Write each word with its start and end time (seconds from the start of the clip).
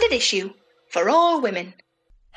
Standard 0.00 0.16
issue 0.16 0.50
for 0.88 1.10
all 1.10 1.42
women. 1.42 1.74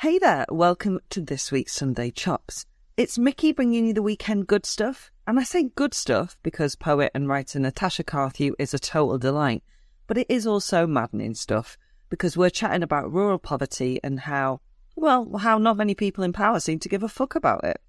Hey 0.00 0.18
there, 0.18 0.44
welcome 0.50 1.00
to 1.08 1.22
this 1.22 1.50
week's 1.50 1.72
Sunday 1.72 2.10
Chops. 2.10 2.66
It's 2.98 3.16
Mickey 3.16 3.52
bringing 3.52 3.86
you 3.86 3.94
the 3.94 4.02
weekend 4.02 4.46
good 4.46 4.66
stuff, 4.66 5.10
and 5.26 5.40
I 5.40 5.44
say 5.44 5.70
good 5.74 5.94
stuff 5.94 6.36
because 6.42 6.76
poet 6.76 7.10
and 7.14 7.26
writer 7.26 7.58
Natasha 7.58 8.04
Carthew 8.04 8.52
is 8.58 8.74
a 8.74 8.78
total 8.78 9.16
delight, 9.16 9.62
but 10.06 10.18
it 10.18 10.26
is 10.28 10.46
also 10.46 10.86
maddening 10.86 11.32
stuff 11.32 11.78
because 12.10 12.36
we're 12.36 12.50
chatting 12.50 12.82
about 12.82 13.10
rural 13.10 13.38
poverty 13.38 13.98
and 14.04 14.20
how, 14.20 14.60
well, 14.94 15.38
how 15.38 15.56
not 15.56 15.78
many 15.78 15.94
people 15.94 16.22
in 16.22 16.34
power 16.34 16.60
seem 16.60 16.78
to 16.80 16.90
give 16.90 17.02
a 17.02 17.08
fuck 17.08 17.34
about 17.34 17.64
it. 17.64 17.80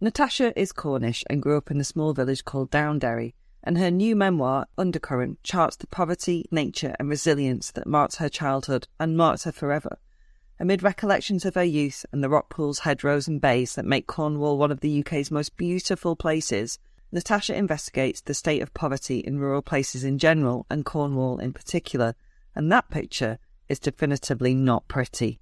Natasha 0.00 0.58
is 0.58 0.72
Cornish 0.72 1.24
and 1.28 1.42
grew 1.42 1.58
up 1.58 1.70
in 1.70 1.78
a 1.78 1.84
small 1.84 2.14
village 2.14 2.46
called 2.46 2.70
Downderry, 2.70 3.34
and 3.64 3.78
her 3.78 3.90
new 3.90 4.14
memoir, 4.14 4.66
Undercurrent, 4.78 5.42
charts 5.42 5.76
the 5.76 5.86
poverty, 5.86 6.44
nature, 6.50 6.94
and 6.98 7.08
resilience 7.08 7.70
that 7.72 7.86
marked 7.86 8.16
her 8.16 8.28
childhood 8.28 8.86
and 9.00 9.16
marked 9.16 9.44
her 9.44 9.52
forever. 9.52 9.98
Amid 10.60 10.82
recollections 10.82 11.44
of 11.44 11.56
her 11.56 11.64
youth 11.64 12.06
and 12.12 12.22
the 12.22 12.28
rock 12.28 12.48
pools, 12.48 12.80
hedgerows, 12.80 13.26
and 13.26 13.40
bays 13.40 13.74
that 13.74 13.84
make 13.84 14.06
Cornwall 14.06 14.56
one 14.56 14.70
of 14.70 14.80
the 14.80 15.00
UK's 15.00 15.30
most 15.30 15.56
beautiful 15.56 16.14
places, 16.14 16.78
Natasha 17.10 17.56
investigates 17.56 18.20
the 18.20 18.34
state 18.34 18.62
of 18.62 18.74
poverty 18.74 19.18
in 19.18 19.38
rural 19.38 19.62
places 19.62 20.04
in 20.04 20.18
general 20.18 20.66
and 20.70 20.84
Cornwall 20.84 21.38
in 21.38 21.52
particular, 21.52 22.14
and 22.54 22.70
that 22.70 22.90
picture 22.90 23.38
is 23.68 23.78
definitively 23.78 24.54
not 24.54 24.86
pretty. 24.88 25.40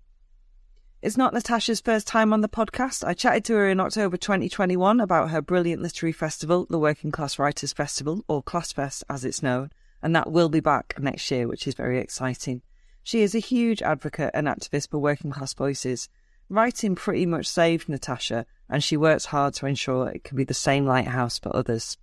It's 1.03 1.17
not 1.17 1.35
Natasha's 1.35 1.81
first 1.81 2.07
time 2.07 2.33
on 2.33 2.43
the 2.43 2.49
podcast. 2.49 3.03
I 3.03 3.13
chatted 3.13 3.45
to 3.47 3.55
her 3.55 3.69
in 3.69 3.81
October 3.81 4.17
2021 4.17 5.01
about 5.01 5.31
her 5.31 5.43
brilliant 5.43 5.83
literary 5.83 6.13
festival, 6.13 6.65
the 6.71 6.79
Working 6.79 7.11
Class 7.11 7.41
Writers 7.41 7.73
Festival, 7.73 8.25
or 8.29 8.41
Classfest 8.41 9.03
as 9.11 9.25
it's 9.25 9.43
known, 9.43 9.73
and 10.01 10.15
that 10.15 10.31
will 10.31 10.49
be 10.49 10.61
back 10.61 10.95
next 11.01 11.29
year, 11.29 11.49
which 11.49 11.67
is 11.67 11.75
very 11.75 11.99
exciting. 11.99 12.63
She 13.03 13.23
is 13.23 13.35
a 13.35 13.41
huge 13.41 13.83
advocate 13.83 14.31
and 14.33 14.47
activist 14.47 14.91
for 14.91 14.99
working 14.99 15.33
class 15.33 15.53
voices. 15.55 16.09
Writing 16.49 16.95
pretty 16.95 17.27
much 17.27 17.49
saved 17.49 17.89
Natasha, 17.89 18.47
and 18.71 18.85
she 18.85 18.97
works 18.97 19.25
hard 19.25 19.55
to 19.55 19.67
ensure 19.67 20.09
it 20.09 20.23
can 20.23 20.37
be 20.37 20.45
the 20.45 20.55
same 20.55 20.87
lighthouse 20.87 21.37
for 21.37 21.55
others. 21.57 21.99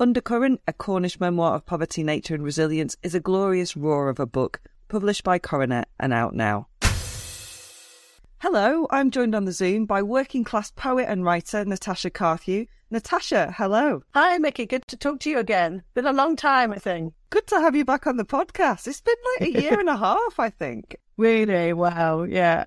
Undercurrent, 0.00 0.62
a 0.66 0.72
Cornish 0.72 1.20
memoir 1.20 1.56
of 1.56 1.66
poverty, 1.66 2.02
nature, 2.02 2.34
and 2.34 2.42
resilience, 2.42 2.96
is 3.02 3.14
a 3.14 3.20
glorious 3.20 3.76
roar 3.76 4.08
of 4.08 4.18
a 4.18 4.24
book, 4.24 4.62
published 4.88 5.24
by 5.24 5.38
Coronet 5.38 5.88
and 6.00 6.14
out 6.14 6.34
now. 6.34 6.68
Hello, 8.46 8.86
I'm 8.90 9.10
joined 9.10 9.34
on 9.34 9.46
the 9.46 9.52
Zoom 9.52 9.86
by 9.86 10.02
working 10.02 10.44
class 10.44 10.70
poet 10.70 11.06
and 11.08 11.24
writer 11.24 11.64
Natasha 11.64 12.10
Carthew. 12.10 12.66
Natasha, 12.90 13.54
hello. 13.56 14.02
Hi, 14.12 14.36
Mickey. 14.36 14.66
Good 14.66 14.86
to 14.88 14.98
talk 14.98 15.20
to 15.20 15.30
you 15.30 15.38
again. 15.38 15.82
Been 15.94 16.06
a 16.06 16.12
long 16.12 16.36
time, 16.36 16.70
I 16.70 16.76
think. 16.76 17.14
Good 17.30 17.46
to 17.46 17.60
have 17.60 17.74
you 17.74 17.86
back 17.86 18.06
on 18.06 18.18
the 18.18 18.24
podcast. 18.26 18.86
It's 18.86 19.00
been 19.00 19.14
like 19.40 19.48
a 19.48 19.60
year 19.62 19.80
and 19.80 19.88
a 19.88 19.96
half, 19.96 20.38
I 20.38 20.50
think. 20.50 20.94
Really? 21.16 21.72
Wow. 21.72 22.24
Yeah. 22.24 22.66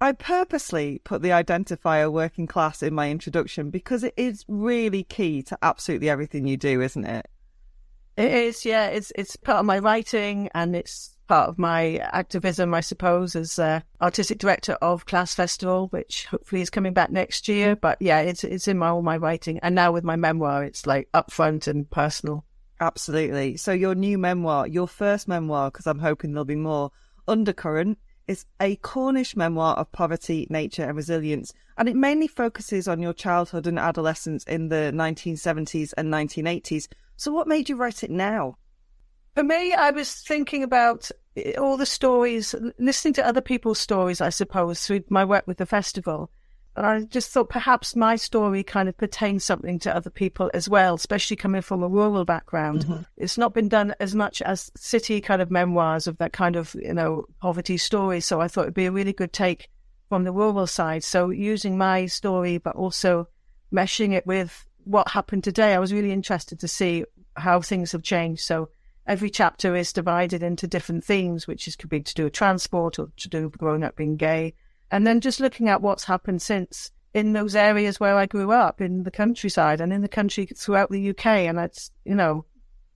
I 0.00 0.12
purposely 0.12 1.00
put 1.02 1.20
the 1.20 1.30
identifier 1.30 2.12
working 2.12 2.46
class 2.46 2.80
in 2.80 2.94
my 2.94 3.10
introduction 3.10 3.70
because 3.70 4.04
it 4.04 4.14
is 4.16 4.44
really 4.46 5.02
key 5.02 5.42
to 5.42 5.58
absolutely 5.62 6.08
everything 6.08 6.46
you 6.46 6.56
do, 6.56 6.80
isn't 6.80 7.04
it? 7.04 7.26
It 8.16 8.30
is, 8.30 8.64
yeah. 8.64 8.86
It's 8.86 9.10
it's 9.16 9.34
part 9.34 9.58
of 9.58 9.66
my 9.66 9.80
writing 9.80 10.48
and 10.54 10.76
it's 10.76 11.17
part 11.28 11.48
of 11.48 11.58
my 11.58 11.96
activism, 11.96 12.74
I 12.74 12.80
suppose, 12.80 13.36
as 13.36 13.58
uh, 13.58 13.80
artistic 14.00 14.38
director 14.38 14.72
of 14.82 15.06
Class 15.06 15.34
Festival, 15.34 15.88
which 15.88 16.26
hopefully 16.26 16.62
is 16.62 16.70
coming 16.70 16.92
back 16.92 17.10
next 17.10 17.46
year. 17.46 17.76
But 17.76 17.98
yeah, 18.00 18.20
it's 18.20 18.42
it's 18.42 18.66
in 18.66 18.78
my, 18.78 18.88
all 18.88 19.02
my 19.02 19.16
writing, 19.16 19.60
and 19.62 19.74
now 19.74 19.92
with 19.92 20.04
my 20.04 20.16
memoir, 20.16 20.64
it's 20.64 20.86
like 20.86 21.08
upfront 21.12 21.68
and 21.68 21.88
personal. 21.88 22.44
Absolutely. 22.80 23.56
So 23.56 23.72
your 23.72 23.94
new 23.94 24.18
memoir, 24.18 24.66
your 24.66 24.88
first 24.88 25.28
memoir, 25.28 25.70
because 25.70 25.86
I'm 25.86 25.98
hoping 25.98 26.32
there'll 26.32 26.44
be 26.44 26.56
more. 26.56 26.90
Undercurrent 27.26 27.98
is 28.26 28.44
a 28.60 28.76
Cornish 28.76 29.36
memoir 29.36 29.74
of 29.76 29.90
poverty, 29.92 30.46
nature, 30.50 30.84
and 30.84 30.96
resilience, 30.96 31.52
and 31.76 31.88
it 31.88 31.96
mainly 31.96 32.26
focuses 32.26 32.88
on 32.88 33.00
your 33.00 33.12
childhood 33.12 33.66
and 33.66 33.78
adolescence 33.78 34.44
in 34.44 34.68
the 34.68 34.92
1970s 34.94 35.92
and 35.96 36.12
1980s. 36.12 36.88
So, 37.16 37.32
what 37.32 37.48
made 37.48 37.68
you 37.68 37.76
write 37.76 38.04
it 38.04 38.10
now? 38.10 38.56
For 39.38 39.44
me, 39.44 39.72
I 39.72 39.92
was 39.92 40.12
thinking 40.12 40.64
about 40.64 41.12
all 41.58 41.76
the 41.76 41.86
stories, 41.86 42.56
listening 42.80 43.14
to 43.14 43.24
other 43.24 43.40
people's 43.40 43.78
stories, 43.78 44.20
I 44.20 44.30
suppose, 44.30 44.84
through 44.84 45.04
my 45.10 45.24
work 45.24 45.46
with 45.46 45.58
the 45.58 45.64
festival. 45.64 46.32
And 46.74 46.84
I 46.84 47.00
just 47.02 47.30
thought 47.30 47.48
perhaps 47.48 47.94
my 47.94 48.16
story 48.16 48.64
kind 48.64 48.88
of 48.88 48.96
pertains 48.96 49.44
something 49.44 49.78
to 49.78 49.94
other 49.94 50.10
people 50.10 50.50
as 50.54 50.68
well, 50.68 50.96
especially 50.96 51.36
coming 51.36 51.62
from 51.62 51.84
a 51.84 51.88
rural 51.88 52.24
background. 52.24 52.84
Mm-hmm. 52.84 53.02
It's 53.16 53.38
not 53.38 53.54
been 53.54 53.68
done 53.68 53.94
as 54.00 54.12
much 54.12 54.42
as 54.42 54.72
city 54.76 55.20
kind 55.20 55.40
of 55.40 55.52
memoirs 55.52 56.08
of 56.08 56.18
that 56.18 56.32
kind 56.32 56.56
of, 56.56 56.74
you 56.74 56.92
know, 56.92 57.26
poverty 57.40 57.76
story. 57.76 58.20
So 58.20 58.40
I 58.40 58.48
thought 58.48 58.62
it'd 58.62 58.74
be 58.74 58.86
a 58.86 58.90
really 58.90 59.12
good 59.12 59.32
take 59.32 59.70
from 60.08 60.24
the 60.24 60.32
rural 60.32 60.66
side. 60.66 61.04
So 61.04 61.30
using 61.30 61.78
my 61.78 62.06
story, 62.06 62.58
but 62.58 62.74
also 62.74 63.28
meshing 63.72 64.14
it 64.14 64.26
with 64.26 64.66
what 64.82 65.06
happened 65.10 65.44
today, 65.44 65.74
I 65.74 65.78
was 65.78 65.92
really 65.92 66.10
interested 66.10 66.58
to 66.58 66.66
see 66.66 67.04
how 67.36 67.60
things 67.60 67.92
have 67.92 68.02
changed. 68.02 68.42
So 68.42 68.70
every 69.08 69.30
chapter 69.30 69.74
is 69.74 69.92
divided 69.92 70.42
into 70.42 70.68
different 70.68 71.02
themes, 71.02 71.46
which 71.46 71.66
is 71.66 71.74
could 71.74 71.88
be 71.88 72.00
to 72.00 72.14
do 72.14 72.24
with 72.24 72.34
transport 72.34 72.98
or 72.98 73.10
to 73.16 73.28
do 73.28 73.44
with 73.44 73.58
growing 73.58 73.82
up 73.82 73.96
being 73.96 74.16
gay. 74.16 74.54
And 74.90 75.06
then 75.06 75.20
just 75.20 75.40
looking 75.40 75.68
at 75.68 75.82
what's 75.82 76.04
happened 76.04 76.42
since 76.42 76.92
in 77.14 77.32
those 77.32 77.56
areas 77.56 77.98
where 77.98 78.16
I 78.16 78.26
grew 78.26 78.52
up 78.52 78.80
in 78.80 79.02
the 79.02 79.10
countryside 79.10 79.80
and 79.80 79.92
in 79.92 80.02
the 80.02 80.08
country 80.08 80.46
throughout 80.46 80.90
the 80.90 81.10
UK. 81.10 81.26
And 81.26 81.58
it's, 81.58 81.90
you 82.04 82.14
know, 82.14 82.44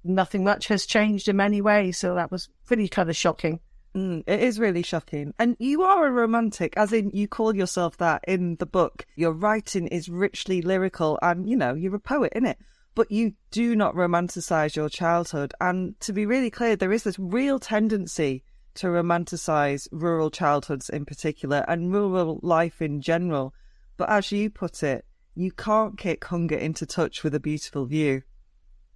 nothing 0.04 0.44
much 0.44 0.68
has 0.68 0.86
changed 0.86 1.28
in 1.28 1.36
many 1.36 1.62
ways. 1.62 1.98
So 1.98 2.14
that 2.14 2.30
was 2.30 2.48
pretty 2.66 2.88
kind 2.88 3.08
of 3.08 3.16
shocking. 3.16 3.60
Mm, 3.94 4.24
it 4.26 4.40
is 4.40 4.58
really 4.58 4.82
shocking. 4.82 5.34
And 5.38 5.56
you 5.58 5.82
are 5.82 6.06
a 6.06 6.10
romantic, 6.10 6.74
as 6.76 6.92
in 6.92 7.10
you 7.10 7.26
call 7.26 7.56
yourself 7.56 7.96
that 7.98 8.22
in 8.28 8.56
the 8.56 8.66
book. 8.66 9.06
Your 9.16 9.32
writing 9.32 9.86
is 9.88 10.08
richly 10.08 10.62
lyrical 10.62 11.18
and, 11.22 11.48
you 11.48 11.56
know, 11.56 11.74
you're 11.74 11.94
a 11.94 12.00
poet, 12.00 12.32
in 12.34 12.46
it 12.46 12.58
but 12.94 13.10
you 13.10 13.34
do 13.50 13.74
not 13.74 13.94
romanticize 13.94 14.76
your 14.76 14.88
childhood. 14.88 15.54
And 15.60 15.98
to 16.00 16.12
be 16.12 16.26
really 16.26 16.50
clear, 16.50 16.76
there 16.76 16.92
is 16.92 17.04
this 17.04 17.18
real 17.18 17.58
tendency 17.58 18.44
to 18.74 18.88
romanticize 18.88 19.88
rural 19.92 20.30
childhoods 20.30 20.88
in 20.88 21.04
particular 21.04 21.64
and 21.68 21.92
rural 21.92 22.40
life 22.42 22.80
in 22.80 23.00
general. 23.00 23.54
But 23.96 24.10
as 24.10 24.32
you 24.32 24.50
put 24.50 24.82
it, 24.82 25.04
you 25.34 25.50
can't 25.52 25.96
kick 25.96 26.24
hunger 26.24 26.56
into 26.56 26.86
touch 26.86 27.22
with 27.22 27.34
a 27.34 27.40
beautiful 27.40 27.86
view. 27.86 28.22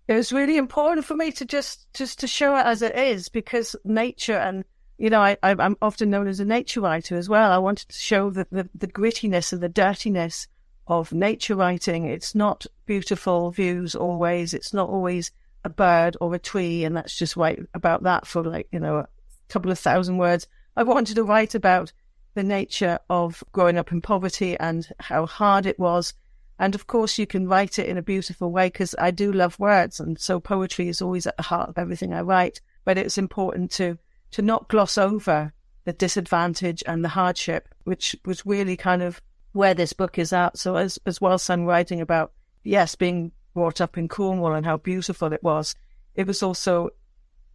It 0.08 0.14
was 0.14 0.32
really 0.32 0.56
important 0.56 1.04
for 1.04 1.16
me 1.16 1.32
to 1.32 1.44
just 1.44 1.92
just 1.92 2.20
to 2.20 2.26
show 2.26 2.56
it 2.56 2.64
as 2.64 2.82
it 2.82 2.96
is 2.96 3.28
because 3.28 3.74
nature 3.84 4.36
and 4.36 4.64
you 4.98 5.10
know 5.10 5.20
I, 5.20 5.36
I'm 5.42 5.76
often 5.82 6.10
known 6.10 6.28
as 6.28 6.38
a 6.38 6.44
nature 6.44 6.80
writer 6.80 7.16
as 7.16 7.28
well. 7.28 7.50
I 7.50 7.58
wanted 7.58 7.88
to 7.88 7.98
show 7.98 8.30
the, 8.30 8.46
the, 8.52 8.68
the 8.74 8.86
grittiness 8.86 9.52
and 9.52 9.62
the 9.62 9.68
dirtiness 9.68 10.46
of 10.86 11.12
nature 11.12 11.56
writing. 11.56 12.06
It's 12.06 12.34
not 12.34 12.66
beautiful 12.86 13.50
views 13.50 13.94
always. 13.94 14.54
It's 14.54 14.72
not 14.72 14.88
always 14.88 15.30
a 15.64 15.68
bird 15.68 16.16
or 16.20 16.34
a 16.34 16.38
tree, 16.38 16.84
and 16.84 16.94
let's 16.94 17.18
just 17.18 17.36
write 17.36 17.60
about 17.74 18.04
that 18.04 18.26
for 18.26 18.42
like, 18.42 18.68
you 18.70 18.78
know, 18.78 18.98
a 18.98 19.08
couple 19.48 19.70
of 19.70 19.78
thousand 19.78 20.18
words. 20.18 20.46
I 20.76 20.82
wanted 20.84 21.16
to 21.16 21.24
write 21.24 21.54
about 21.54 21.92
the 22.34 22.44
nature 22.44 22.98
of 23.10 23.42
growing 23.52 23.78
up 23.78 23.90
in 23.90 24.00
poverty 24.00 24.56
and 24.58 24.86
how 25.00 25.26
hard 25.26 25.66
it 25.66 25.78
was. 25.78 26.14
And 26.58 26.74
of 26.74 26.86
course, 26.86 27.18
you 27.18 27.26
can 27.26 27.48
write 27.48 27.78
it 27.78 27.88
in 27.88 27.98
a 27.98 28.02
beautiful 28.02 28.52
way 28.52 28.68
because 28.68 28.94
I 28.98 29.10
do 29.10 29.32
love 29.32 29.58
words. 29.58 29.98
And 30.00 30.18
so 30.18 30.38
poetry 30.38 30.88
is 30.88 31.02
always 31.02 31.26
at 31.26 31.36
the 31.36 31.42
heart 31.42 31.70
of 31.70 31.78
everything 31.78 32.12
I 32.12 32.20
write. 32.20 32.60
But 32.84 32.98
it's 32.98 33.18
important 33.18 33.70
to, 33.72 33.98
to 34.32 34.42
not 34.42 34.68
gloss 34.68 34.96
over 34.96 35.52
the 35.84 35.92
disadvantage 35.92 36.82
and 36.86 37.04
the 37.04 37.08
hardship, 37.08 37.68
which 37.84 38.14
was 38.24 38.46
really 38.46 38.76
kind 38.76 39.02
of 39.02 39.20
where 39.56 39.74
this 39.74 39.92
book 39.92 40.18
is 40.18 40.32
at. 40.32 40.58
So 40.58 40.76
as 40.76 40.98
as 41.06 41.20
whilst 41.20 41.50
I'm 41.50 41.64
writing 41.64 42.00
about 42.00 42.32
yes, 42.62 42.94
being 42.94 43.32
brought 43.54 43.80
up 43.80 43.96
in 43.96 44.08
Cornwall 44.08 44.54
and 44.54 44.66
how 44.66 44.76
beautiful 44.76 45.32
it 45.32 45.42
was, 45.42 45.74
it 46.14 46.26
was 46.26 46.42
also 46.42 46.90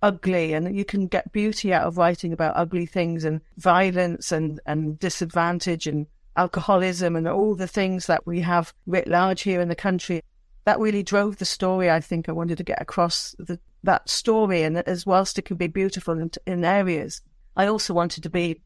ugly 0.02 0.54
and 0.54 0.76
you 0.76 0.84
can 0.84 1.06
get 1.06 1.32
beauty 1.32 1.72
out 1.72 1.86
of 1.86 1.98
writing 1.98 2.34
about 2.34 2.58
ugly 2.58 2.88
things 2.88 3.24
and 3.24 3.40
violence 3.58 4.32
and, 4.32 4.60
and 4.66 4.98
disadvantage 4.98 5.86
and 5.86 6.08
alcoholism 6.36 7.16
and 7.16 7.28
all 7.28 7.54
the 7.54 7.68
things 7.68 8.08
that 8.08 8.26
we 8.26 8.42
have 8.42 8.74
writ 8.88 9.08
large 9.08 9.42
here 9.42 9.62
in 9.62 9.70
the 9.70 9.76
country. 9.76 10.22
That 10.66 10.80
really 10.80 11.04
drove 11.04 11.38
the 11.38 11.46
story. 11.46 11.90
I 11.90 12.00
think 12.00 12.28
I 12.28 12.32
wanted 12.32 12.58
to 12.58 12.64
get 12.64 12.82
across 12.82 13.36
the, 13.38 13.60
that 13.84 14.10
story, 14.10 14.62
and 14.62 14.78
as 14.78 15.06
whilst 15.06 15.40
it 15.40 15.46
can 15.46 15.58
be 15.58 15.68
beautiful 15.68 16.20
in, 16.20 16.32
in 16.46 16.64
areas, 16.64 17.22
I 17.56 17.66
also 17.66 17.94
wanted 17.94 18.24
to 18.24 18.30
be 18.30 18.62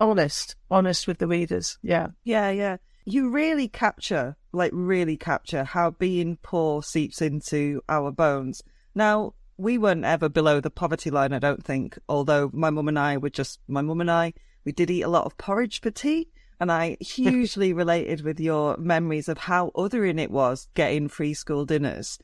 honest, 0.00 0.56
honest 0.70 1.06
with 1.06 1.18
the 1.18 1.26
readers. 1.26 1.78
Yeah. 1.82 2.08
Yeah, 2.24 2.50
yeah. 2.50 2.76
You 3.04 3.30
really 3.30 3.68
capture, 3.68 4.36
like, 4.52 4.72
really 4.74 5.16
capture 5.16 5.64
how 5.64 5.90
being 5.90 6.38
poor 6.42 6.82
seeps 6.82 7.20
into 7.20 7.82
our 7.88 8.10
bones. 8.10 8.62
Now, 8.94 9.34
we 9.56 9.78
weren't 9.78 10.04
ever 10.04 10.28
below 10.28 10.60
the 10.60 10.70
poverty 10.70 11.10
line, 11.10 11.32
I 11.32 11.38
don't 11.38 11.64
think, 11.64 11.98
although 12.08 12.50
my 12.52 12.70
mum 12.70 12.88
and 12.88 12.98
I 12.98 13.18
were 13.18 13.30
just, 13.30 13.60
my 13.68 13.82
mum 13.82 14.00
and 14.00 14.10
I, 14.10 14.32
we 14.64 14.72
did 14.72 14.90
eat 14.90 15.02
a 15.02 15.08
lot 15.08 15.26
of 15.26 15.36
porridge 15.36 15.80
for 15.80 15.90
tea. 15.90 16.28
And 16.60 16.70
I 16.72 16.96
hugely 17.00 17.72
related 17.72 18.22
with 18.22 18.40
your 18.40 18.76
memories 18.78 19.28
of 19.28 19.38
how 19.38 19.70
othering 19.74 20.20
it 20.20 20.30
was 20.30 20.68
getting 20.74 21.08
free 21.08 21.34
school 21.34 21.64
dinners. 21.64 22.18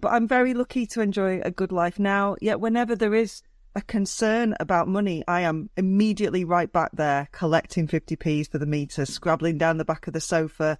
But 0.00 0.12
I'm 0.12 0.28
very 0.28 0.54
lucky 0.54 0.86
to 0.88 1.00
enjoy 1.00 1.40
a 1.42 1.50
good 1.50 1.72
life 1.72 1.98
now. 1.98 2.36
Yet, 2.40 2.60
whenever 2.60 2.96
there 2.96 3.14
is 3.14 3.42
a 3.76 3.82
concern 3.82 4.56
about 4.58 4.88
money, 4.88 5.22
I 5.28 5.42
am 5.42 5.68
immediately 5.76 6.44
right 6.44 6.72
back 6.72 6.90
there 6.94 7.28
collecting 7.30 7.86
50p's 7.86 8.48
for 8.48 8.58
the 8.58 8.66
meter, 8.66 9.04
scrabbling 9.04 9.58
down 9.58 9.76
the 9.76 9.84
back 9.84 10.06
of 10.06 10.14
the 10.14 10.20
sofa. 10.20 10.78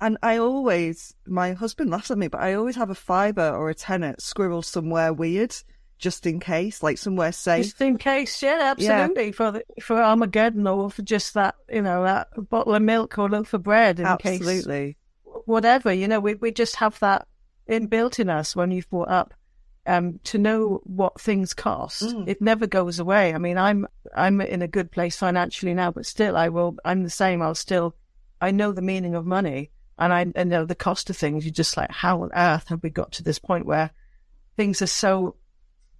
And 0.00 0.18
I 0.22 0.38
always, 0.38 1.14
my 1.26 1.52
husband 1.52 1.90
laughs 1.90 2.10
at 2.10 2.18
me, 2.18 2.26
but 2.26 2.40
I 2.40 2.54
always 2.54 2.74
have 2.74 2.90
a 2.90 2.96
fiver 2.96 3.48
or 3.48 3.70
a 3.70 3.74
tenner 3.74 4.16
squirrel 4.18 4.60
somewhere 4.60 5.12
weird, 5.12 5.54
just 5.98 6.26
in 6.26 6.40
case, 6.40 6.82
like 6.82 6.98
somewhere 6.98 7.30
safe. 7.30 7.66
Just 7.66 7.80
in 7.80 7.96
case, 7.96 8.42
yeah, 8.42 8.74
absolutely. 8.76 9.26
Yeah. 9.26 9.32
For 9.32 9.50
the, 9.52 9.64
for 9.80 10.02
Armageddon 10.02 10.66
or 10.66 10.90
for 10.90 11.02
just 11.02 11.34
that, 11.34 11.54
you 11.70 11.82
know, 11.82 12.02
that 12.02 12.28
bottle 12.50 12.74
of 12.74 12.82
milk 12.82 13.16
or 13.18 13.30
loaf 13.30 13.54
of 13.54 13.62
bread 13.62 14.00
in 14.00 14.06
absolutely. 14.06 14.94
case. 14.94 14.96
Whatever, 15.44 15.92
you 15.92 16.08
know, 16.08 16.18
we, 16.18 16.34
we 16.34 16.50
just 16.50 16.76
have 16.76 16.98
that 16.98 17.28
inbuilt 17.70 18.18
in 18.18 18.28
us 18.28 18.56
when 18.56 18.72
you've 18.72 18.90
brought 18.90 19.08
up 19.08 19.34
um, 19.86 20.20
to 20.24 20.38
know 20.38 20.80
what 20.84 21.20
things 21.20 21.54
cost. 21.54 22.02
Mm. 22.02 22.28
It 22.28 22.40
never 22.40 22.66
goes 22.66 22.98
away. 22.98 23.34
I 23.34 23.38
mean, 23.38 23.58
I'm 23.58 23.86
I'm 24.14 24.40
in 24.40 24.62
a 24.62 24.68
good 24.68 24.90
place 24.90 25.16
financially 25.16 25.74
now, 25.74 25.90
but 25.90 26.06
still, 26.06 26.36
I 26.36 26.48
will. 26.48 26.76
I'm 26.84 27.02
the 27.02 27.10
same. 27.10 27.42
I'll 27.42 27.54
still. 27.54 27.94
I 28.40 28.50
know 28.50 28.72
the 28.72 28.82
meaning 28.82 29.14
of 29.14 29.26
money, 29.26 29.70
and 29.98 30.12
I, 30.12 30.26
I 30.36 30.44
know 30.44 30.64
the 30.64 30.74
cost 30.74 31.10
of 31.10 31.16
things. 31.16 31.44
You're 31.44 31.52
just 31.52 31.76
like, 31.76 31.90
how 31.90 32.22
on 32.22 32.30
earth 32.34 32.68
have 32.68 32.82
we 32.82 32.90
got 32.90 33.12
to 33.12 33.22
this 33.22 33.38
point 33.38 33.66
where 33.66 33.90
things 34.56 34.82
are 34.82 34.86
so 34.86 35.36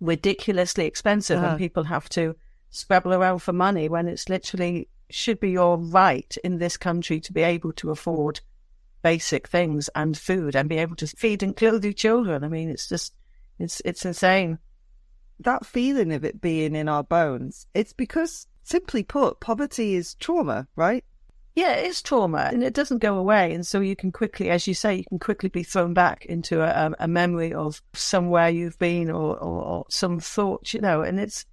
ridiculously 0.00 0.86
expensive, 0.86 1.38
uh-huh. 1.38 1.48
and 1.50 1.58
people 1.58 1.84
have 1.84 2.08
to 2.10 2.36
scrabble 2.70 3.12
around 3.12 3.40
for 3.40 3.52
money 3.52 3.88
when 3.88 4.08
it's 4.08 4.28
literally 4.28 4.88
should 5.10 5.40
be 5.40 5.50
your 5.50 5.76
right 5.76 6.36
in 6.42 6.58
this 6.58 6.76
country 6.76 7.20
to 7.20 7.32
be 7.32 7.42
able 7.42 7.72
to 7.74 7.90
afford 7.90 8.40
basic 9.02 9.46
things 9.48 9.90
and 9.94 10.16
food 10.16 10.56
and 10.56 10.68
be 10.68 10.78
able 10.78 10.96
to 10.96 11.06
feed 11.06 11.42
and 11.42 11.56
clothe 11.56 11.84
your 11.84 11.92
children. 11.92 12.44
I 12.44 12.48
mean, 12.48 12.70
it's 12.70 12.88
just 12.88 13.12
it's 13.58 13.82
it's 13.84 14.04
insane. 14.04 14.58
That 15.40 15.66
feeling 15.66 16.12
of 16.12 16.24
it 16.24 16.40
being 16.40 16.74
in 16.74 16.88
our 16.88 17.02
bones, 17.02 17.66
it's 17.74 17.92
because, 17.92 18.46
simply 18.62 19.02
put, 19.02 19.40
poverty 19.40 19.94
is 19.94 20.14
trauma, 20.14 20.68
right? 20.76 21.04
Yeah, 21.54 21.72
it's 21.72 22.00
trauma 22.00 22.48
and 22.50 22.64
it 22.64 22.72
doesn't 22.72 22.98
go 22.98 23.18
away. 23.18 23.52
And 23.52 23.66
so 23.66 23.80
you 23.80 23.94
can 23.94 24.10
quickly, 24.10 24.48
as 24.48 24.66
you 24.66 24.72
say, 24.72 24.94
you 24.94 25.04
can 25.04 25.18
quickly 25.18 25.50
be 25.50 25.62
thrown 25.62 25.92
back 25.92 26.24
into 26.26 26.62
a, 26.62 26.86
um, 26.86 26.96
a 26.98 27.06
memory 27.06 27.52
of 27.52 27.82
somewhere 27.92 28.48
you've 28.48 28.78
been 28.78 29.10
or, 29.10 29.36
or, 29.36 29.62
or, 29.62 29.84
some 29.90 30.18
thought, 30.18 30.72
you 30.72 30.80
know. 30.80 31.02
And 31.02 31.20
it's 31.20 31.44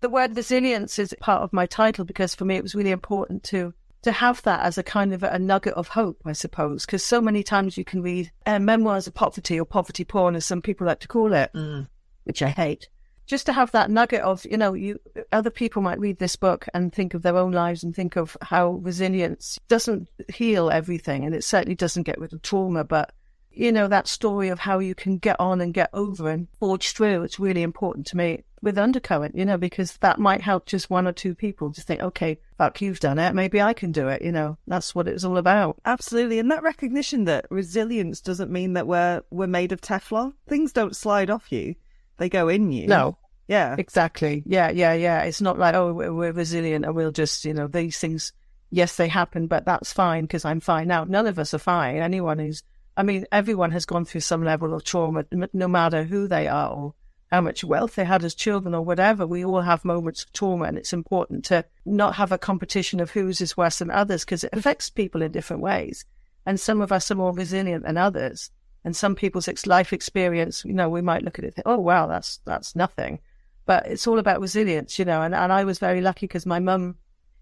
the 0.00 0.10
word 0.10 0.36
resilience 0.36 0.98
is 0.98 1.14
part 1.20 1.42
of 1.42 1.54
my 1.54 1.64
title 1.64 2.04
because 2.04 2.34
for 2.34 2.44
me 2.44 2.56
it 2.56 2.62
was 2.62 2.74
really 2.74 2.90
important 2.90 3.44
to 3.44 3.72
to 4.02 4.12
have 4.12 4.42
that 4.42 4.60
as 4.60 4.78
a 4.78 4.82
kind 4.82 5.12
of 5.12 5.22
a 5.22 5.38
nugget 5.38 5.74
of 5.74 5.88
hope, 5.88 6.20
I 6.24 6.32
suppose, 6.32 6.86
because 6.86 7.02
so 7.02 7.20
many 7.20 7.42
times 7.42 7.76
you 7.76 7.84
can 7.84 8.02
read 8.02 8.30
uh, 8.46 8.58
memoirs 8.58 9.06
of 9.06 9.14
poverty 9.14 9.58
or 9.58 9.64
poverty 9.64 10.04
porn, 10.04 10.36
as 10.36 10.44
some 10.44 10.62
people 10.62 10.86
like 10.86 11.00
to 11.00 11.08
call 11.08 11.32
it, 11.32 11.50
mm. 11.54 11.88
which 12.24 12.42
I 12.42 12.48
hate. 12.48 12.88
Just 13.26 13.46
to 13.46 13.52
have 13.52 13.72
that 13.72 13.90
nugget 13.90 14.20
of, 14.20 14.44
you 14.44 14.56
know, 14.56 14.74
you 14.74 15.00
other 15.32 15.50
people 15.50 15.82
might 15.82 15.98
read 15.98 16.18
this 16.18 16.36
book 16.36 16.66
and 16.72 16.92
think 16.92 17.12
of 17.12 17.22
their 17.22 17.36
own 17.36 17.50
lives 17.50 17.82
and 17.82 17.94
think 17.94 18.14
of 18.14 18.36
how 18.40 18.72
resilience 18.82 19.58
doesn't 19.66 20.08
heal 20.32 20.70
everything, 20.70 21.24
and 21.24 21.34
it 21.34 21.42
certainly 21.42 21.74
doesn't 21.74 22.04
get 22.04 22.20
rid 22.20 22.32
of 22.32 22.42
trauma, 22.42 22.84
but 22.84 23.12
you 23.56 23.72
know, 23.72 23.88
that 23.88 24.06
story 24.06 24.50
of 24.50 24.58
how 24.58 24.78
you 24.78 24.94
can 24.94 25.16
get 25.16 25.40
on 25.40 25.62
and 25.62 25.72
get 25.72 25.88
over 25.94 26.28
and 26.28 26.46
forge 26.60 26.92
through. 26.92 27.22
It's 27.22 27.40
really 27.40 27.62
important 27.62 28.06
to 28.08 28.16
me 28.16 28.44
with 28.60 28.76
undercurrent, 28.76 29.34
you 29.34 29.46
know, 29.46 29.56
because 29.56 29.96
that 29.98 30.18
might 30.18 30.42
help 30.42 30.66
just 30.66 30.90
one 30.90 31.06
or 31.06 31.12
two 31.12 31.34
people 31.34 31.72
to 31.72 31.80
think, 31.80 32.02
okay, 32.02 32.38
fuck, 32.58 32.80
you've 32.80 33.00
done 33.00 33.18
it. 33.18 33.34
Maybe 33.34 33.60
I 33.60 33.72
can 33.72 33.92
do 33.92 34.08
it. 34.08 34.22
You 34.22 34.32
know, 34.32 34.58
that's 34.66 34.94
what 34.94 35.08
it's 35.08 35.24
all 35.24 35.36
about. 35.36 35.78
Absolutely. 35.84 36.38
And 36.38 36.50
that 36.50 36.62
recognition 36.62 37.24
that 37.24 37.46
resilience 37.50 38.20
doesn't 38.20 38.50
mean 38.50 38.74
that 38.74 38.86
we're, 38.86 39.22
we're 39.30 39.46
made 39.46 39.72
of 39.72 39.80
Teflon. 39.80 40.32
Things 40.48 40.72
don't 40.72 40.96
slide 40.96 41.30
off 41.30 41.52
you. 41.52 41.74
They 42.18 42.28
go 42.28 42.48
in 42.48 42.72
you. 42.72 42.86
No. 42.86 43.18
Yeah. 43.48 43.76
Exactly. 43.78 44.42
Yeah. 44.46 44.70
Yeah. 44.70 44.94
Yeah. 44.94 45.22
It's 45.22 45.40
not 45.40 45.58
like, 45.58 45.74
oh, 45.74 45.92
we're 45.92 46.32
resilient 46.32 46.84
and 46.84 46.94
we'll 46.94 47.12
just, 47.12 47.44
you 47.44 47.54
know, 47.54 47.66
these 47.68 47.98
things, 47.98 48.32
yes, 48.70 48.96
they 48.96 49.08
happen, 49.08 49.46
but 49.46 49.64
that's 49.64 49.92
fine 49.92 50.24
because 50.24 50.44
I'm 50.44 50.60
fine 50.60 50.88
now. 50.88 51.04
None 51.04 51.26
of 51.26 51.38
us 51.38 51.54
are 51.54 51.58
fine. 51.58 51.96
Anyone 51.96 52.38
who's 52.38 52.62
I 52.96 53.02
mean, 53.02 53.26
everyone 53.30 53.72
has 53.72 53.84
gone 53.84 54.06
through 54.06 54.22
some 54.22 54.42
level 54.42 54.72
of 54.72 54.82
trauma, 54.82 55.24
no 55.52 55.68
matter 55.68 56.04
who 56.04 56.28
they 56.28 56.48
are 56.48 56.70
or 56.70 56.94
how 57.36 57.40
much 57.42 57.62
wealth 57.62 57.96
they 57.96 58.04
had 58.04 58.24
as 58.24 58.34
children 58.34 58.74
or 58.74 58.80
whatever. 58.80 59.26
We 59.26 59.44
all 59.44 59.60
have 59.60 59.84
moments 59.84 60.24
of 60.24 60.32
trauma, 60.32 60.64
and 60.64 60.78
it's 60.78 60.94
important 60.94 61.44
to 61.46 61.66
not 61.84 62.14
have 62.14 62.32
a 62.32 62.38
competition 62.38 62.98
of 62.98 63.10
whose 63.10 63.42
is 63.42 63.58
worse 63.58 63.80
than 63.80 63.90
others 63.90 64.24
because 64.24 64.42
it 64.42 64.54
affects 64.54 64.88
people 64.88 65.20
in 65.20 65.32
different 65.32 65.60
ways. 65.60 66.06
And 66.46 66.58
some 66.58 66.80
of 66.80 66.92
us 66.92 67.10
are 67.10 67.14
more 67.14 67.34
resilient 67.34 67.84
than 67.84 67.98
others. 67.98 68.50
And 68.84 68.96
some 68.96 69.14
people's 69.14 69.66
life 69.66 69.92
experience, 69.92 70.64
you 70.64 70.72
know, 70.72 70.88
we 70.88 71.02
might 71.02 71.24
look 71.24 71.38
at 71.38 71.44
it, 71.44 71.48
and 71.48 71.54
think, 71.56 71.66
oh, 71.66 71.78
wow, 71.78 72.06
that's, 72.06 72.40
that's 72.46 72.74
nothing. 72.74 73.18
But 73.66 73.86
it's 73.86 74.06
all 74.06 74.18
about 74.18 74.40
resilience, 74.40 74.98
you 74.98 75.04
know. 75.04 75.20
And, 75.20 75.34
and 75.34 75.52
I 75.52 75.64
was 75.64 75.78
very 75.78 76.00
lucky 76.00 76.26
because 76.26 76.46
my 76.46 76.58
mum 76.58 76.96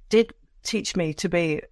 did 0.08 0.35
teach 0.64 0.96
me 0.96 1.14
to 1.14 1.29
be, 1.29 1.62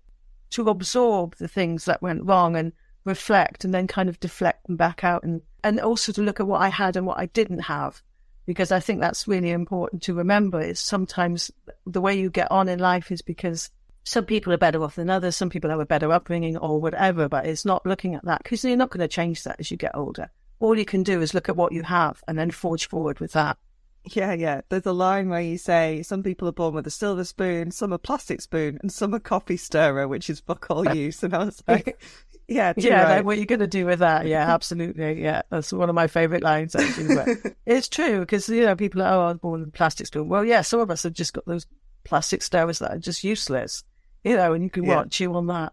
to 0.51 0.69
absorb 0.69 1.35
the 1.39 1.49
things 1.49 1.87
that 1.87 2.03
went 2.03 2.25
wrong 2.25 2.55
and 2.55 2.73
reflect 3.05 3.65
and 3.65 3.75
then 3.75 3.89
kind 3.89 4.09
of 4.09 4.21
deflect 4.21 4.65
them 4.69 4.77
back 4.77 5.03
out 5.03 5.25
and, 5.25 5.43
and 5.65 5.81
also 5.81 6.13
to 6.13 6.23
look 6.23 6.39
at 6.39 6.47
what 6.47 6.61
I 6.61 6.69
had 6.69 6.97
and 6.97 7.05
what 7.05 7.19
I 7.19 7.27
didn't 7.27 7.63
have. 7.63 8.01
Because 8.47 8.73
I 8.73 8.81
think 8.81 9.01
that's 9.01 9.29
really 9.29 9.51
important 9.51 10.03
to 10.05 10.15
remember 10.15 10.61
is 10.61 10.81
sometimes 10.81 11.51
the 11.87 12.01
way 12.01 12.19
you 12.19 12.31
get 12.31 12.51
on 12.51 12.69
in 12.69 12.79
life 12.79 13.13
is 13.13 13.23
because 13.23 13.71
some 14.05 14.25
people 14.25 14.53
are 14.53 14.59
better 14.59 14.83
off 14.83 14.97
than 14.97 15.11
others, 15.11 15.37
some 15.37 15.51
people 15.51 15.71
have 15.71 15.81
a 15.81 15.87
better 15.87 16.11
upbringing 16.11 16.57
or 16.57 16.81
whatever, 16.81 17.29
but 17.29 17.47
it's 17.47 17.65
not 17.65 17.87
looking 17.87 18.15
at 18.15 18.25
that 18.25 18.43
because 18.43 18.65
you're 18.65 18.77
not 18.77 18.91
going 18.91 19.01
to 19.01 19.09
change 19.09 19.45
that 19.45 19.61
as 19.61 19.71
you 19.71 19.77
get 19.77 19.95
older. 19.95 20.31
All 20.59 20.77
you 20.77 20.85
can 20.85 21.03
do 21.03 21.23
is 21.23 21.35
look 21.35 21.49
at 21.49 21.57
what 21.57 21.73
you 21.73 21.83
have 21.83 22.23
and 22.27 22.39
then 22.39 22.51
forge 22.51 22.89
forward 22.89 23.21
with 23.21 23.33
that. 23.33 23.59
Yeah, 24.05 24.33
yeah. 24.33 24.63
There's 24.69 24.87
a 24.87 24.93
line 24.93 25.29
where 25.29 25.41
you 25.41 25.59
say 25.59 26.03
some 26.03 26.23
people 26.23 26.49
are 26.49 26.53
born 26.53 26.75
with 26.75 26.87
a 26.87 26.91
silver 26.91 27.25
spoon, 27.25 27.71
some 27.71 27.93
a 27.93 27.99
plastic 27.99 28.41
spoon, 28.41 28.79
and 28.83 28.93
some 28.93 29.15
a 29.15 29.21
coffee 29.21 29.57
stirrer, 29.57 30.09
which 30.09 30.29
is 30.29 30.41
fuck 30.41 30.67
all 30.71 30.89
use. 30.95 31.23
And 31.23 31.35
I 31.35 31.45
was 31.45 31.63
like, 31.69 32.01
yeah, 32.53 32.73
yeah. 32.77 33.03
Right. 33.03 33.17
Like, 33.17 33.25
what 33.25 33.37
are 33.37 33.41
you 33.41 33.47
going 33.47 33.61
to 33.61 33.67
do 33.67 33.87
with 33.87 34.01
that? 34.01 34.27
Yeah, 34.27 34.49
absolutely. 34.55 35.23
Yeah, 35.23 35.43
that's 35.51 35.73
one 35.73 35.89
of 35.89 35.95
my 35.95 36.07
favorite 36.07 36.43
lines. 36.43 36.75
Actually, 36.75 37.15
but 37.15 37.55
it's 37.67 37.89
true 37.89 38.21
because 38.21 38.49
you 38.49 38.63
know 38.63 38.77
people 38.77 39.03
are 39.03 39.15
oh, 39.15 39.21
I 39.23 39.29
was 39.29 39.39
born 39.39 39.61
with 39.61 39.69
a 39.69 39.73
plastic 39.73 40.07
spoon. 40.07 40.29
Well, 40.29 40.45
yeah, 40.45 40.63
some 40.63 40.81
of 40.81 40.91
us 40.91 41.03
have 41.03 41.13
just 41.13 41.33
got 41.33 41.47
those 41.47 41.67
plastic 42.05 42.43
stirrers 42.43 42.79
that 42.81 42.93
are 42.93 42.99
just 42.99 43.25
useless. 43.25 43.85
You 44.25 44.37
know, 44.37 44.53
and 44.53 44.63
you 44.63 44.71
can 44.71 44.85
yeah. 44.85 44.97
watch 44.97 45.21
you 45.21 45.35
on 45.35 45.47
that. 45.49 45.73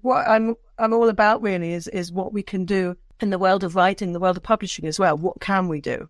What 0.00 0.26
I'm 0.26 0.56
I'm 0.78 0.92
all 0.92 1.08
about 1.08 1.42
really 1.42 1.72
is 1.72 1.88
is 1.88 2.12
what 2.12 2.32
we 2.32 2.42
can 2.42 2.64
do 2.64 2.96
in 3.20 3.30
the 3.30 3.38
world 3.38 3.64
of 3.64 3.76
writing, 3.76 4.12
the 4.12 4.20
world 4.20 4.36
of 4.36 4.42
publishing 4.42 4.86
as 4.86 4.98
well. 4.98 5.16
What 5.16 5.40
can 5.40 5.68
we 5.68 5.80
do? 5.80 6.08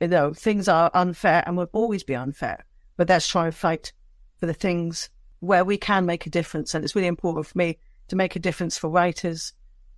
You 0.00 0.08
know, 0.08 0.34
things 0.34 0.68
are 0.68 0.90
unfair 0.92 1.42
and 1.46 1.56
will 1.56 1.70
always 1.72 2.02
be 2.02 2.14
unfair, 2.14 2.64
but 2.96 3.08
let's 3.08 3.26
try 3.26 3.46
and 3.46 3.54
fight 3.54 3.92
for 4.36 4.46
the 4.46 4.54
things 4.54 5.08
where 5.40 5.64
we 5.64 5.78
can 5.78 6.04
make 6.06 6.26
a 6.26 6.30
difference. 6.30 6.74
And 6.74 6.84
it's 6.84 6.94
really 6.94 7.08
important 7.08 7.46
for 7.46 7.56
me 7.56 7.78
to 8.08 8.16
make 8.16 8.36
a 8.36 8.40
difference 8.40 8.76
for 8.76 8.88
writers, 8.88 9.52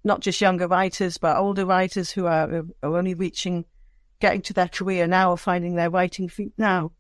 not 0.05 0.21
just 0.21 0.41
younger 0.41 0.67
writers, 0.67 1.19
but 1.19 1.37
older 1.37 1.65
writers 1.65 2.11
who 2.11 2.27
are, 2.27 2.65
are 2.83 2.97
only 2.97 3.15
reaching, 3.15 3.65
getting 4.21 4.43
to 4.43 4.53
their 4.53 4.69
career 4.69 5.07
now 5.07 5.31
or 5.31 5.37
finding 5.37 5.75
their 5.75 5.91
writing 5.91 6.29
feet 6.29 6.53
now, 6.59 6.93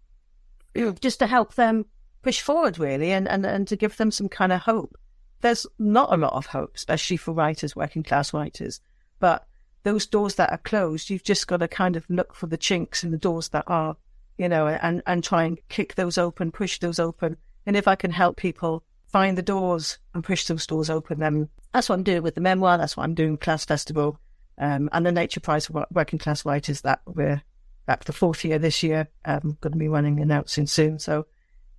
just 1.01 1.19
to 1.19 1.27
help 1.27 1.55
them 1.55 1.85
push 2.23 2.41
forward 2.41 2.79
really 2.79 3.11
and, 3.11 3.29
and, 3.29 3.45
and 3.45 3.67
to 3.69 3.77
give 3.77 3.97
them 3.97 4.11
some 4.11 4.29
kind 4.29 4.53
of 4.53 4.61
hope. 4.61 4.97
There's 5.41 5.67
not 5.79 6.13
a 6.13 6.17
lot 6.17 6.35
of 6.35 6.47
hope, 6.47 6.77
especially 6.77 7.17
for 7.17 7.33
writers, 7.33 7.75
working 7.75 8.05
class 8.05 8.33
writers, 8.33 8.81
but 9.19 9.47
those 9.83 10.07
doors 10.07 10.37
that 10.37 10.53
are 10.53 10.59
closed, 10.59 11.11
you've 11.11 11.25
just 11.25 11.49
got 11.49 11.57
to 11.57 11.69
kind 11.69 11.97
of 11.97 12.07
look 12.09 12.35
for 12.35 12.47
the 12.47 12.57
chinks 12.57 13.03
in 13.03 13.11
the 13.11 13.19
doors 13.19 13.49
that 13.49 13.65
are, 13.67 13.97
you 14.39 14.49
know, 14.49 14.69
and, 14.69 15.03
and 15.07 15.25
try 15.25 15.43
and 15.43 15.59
kick 15.69 15.97
those 15.97 16.17
open, 16.17 16.53
push 16.53 16.79
those 16.79 17.01
open. 17.01 17.37
And 17.67 17.77
if 17.77 17.89
I 17.89 17.97
can 17.97 18.13
help 18.13 18.37
people 18.37 18.85
find 19.13 19.37
the 19.37 19.43
doors 19.43 19.99
and 20.15 20.25
push 20.25 20.47
those 20.47 20.67
doors 20.67 20.91
open. 20.91 21.21
Then 21.21 21.49
that's 21.73 21.89
what 21.89 21.97
I'm 21.97 22.03
doing 22.03 22.23
with 22.23 22.35
the 22.35 22.41
memoir. 22.41 22.79
That's 22.79 22.97
what 22.97 23.05
I'm 23.05 23.15
doing 23.15 23.37
Class 23.37 23.65
Festival 23.65 24.19
um, 24.59 24.89
and 24.93 25.07
the 25.07 25.13
Nature 25.13 25.41
Prize 25.41 25.67
for 25.67 25.87
Working 25.91 26.19
Class 26.19 26.45
Writers 26.45 26.83
that 26.83 27.01
we're 27.07 27.43
back 27.87 28.05
the 28.05 28.13
fourth 28.13 28.45
year 28.45 28.59
this 28.59 28.83
year. 28.83 29.09
I'm 29.25 29.57
going 29.61 29.73
to 29.73 29.79
be 29.79 29.89
running 29.89 30.21
announcing 30.21 30.67
soon. 30.67 30.99
So 30.99 31.27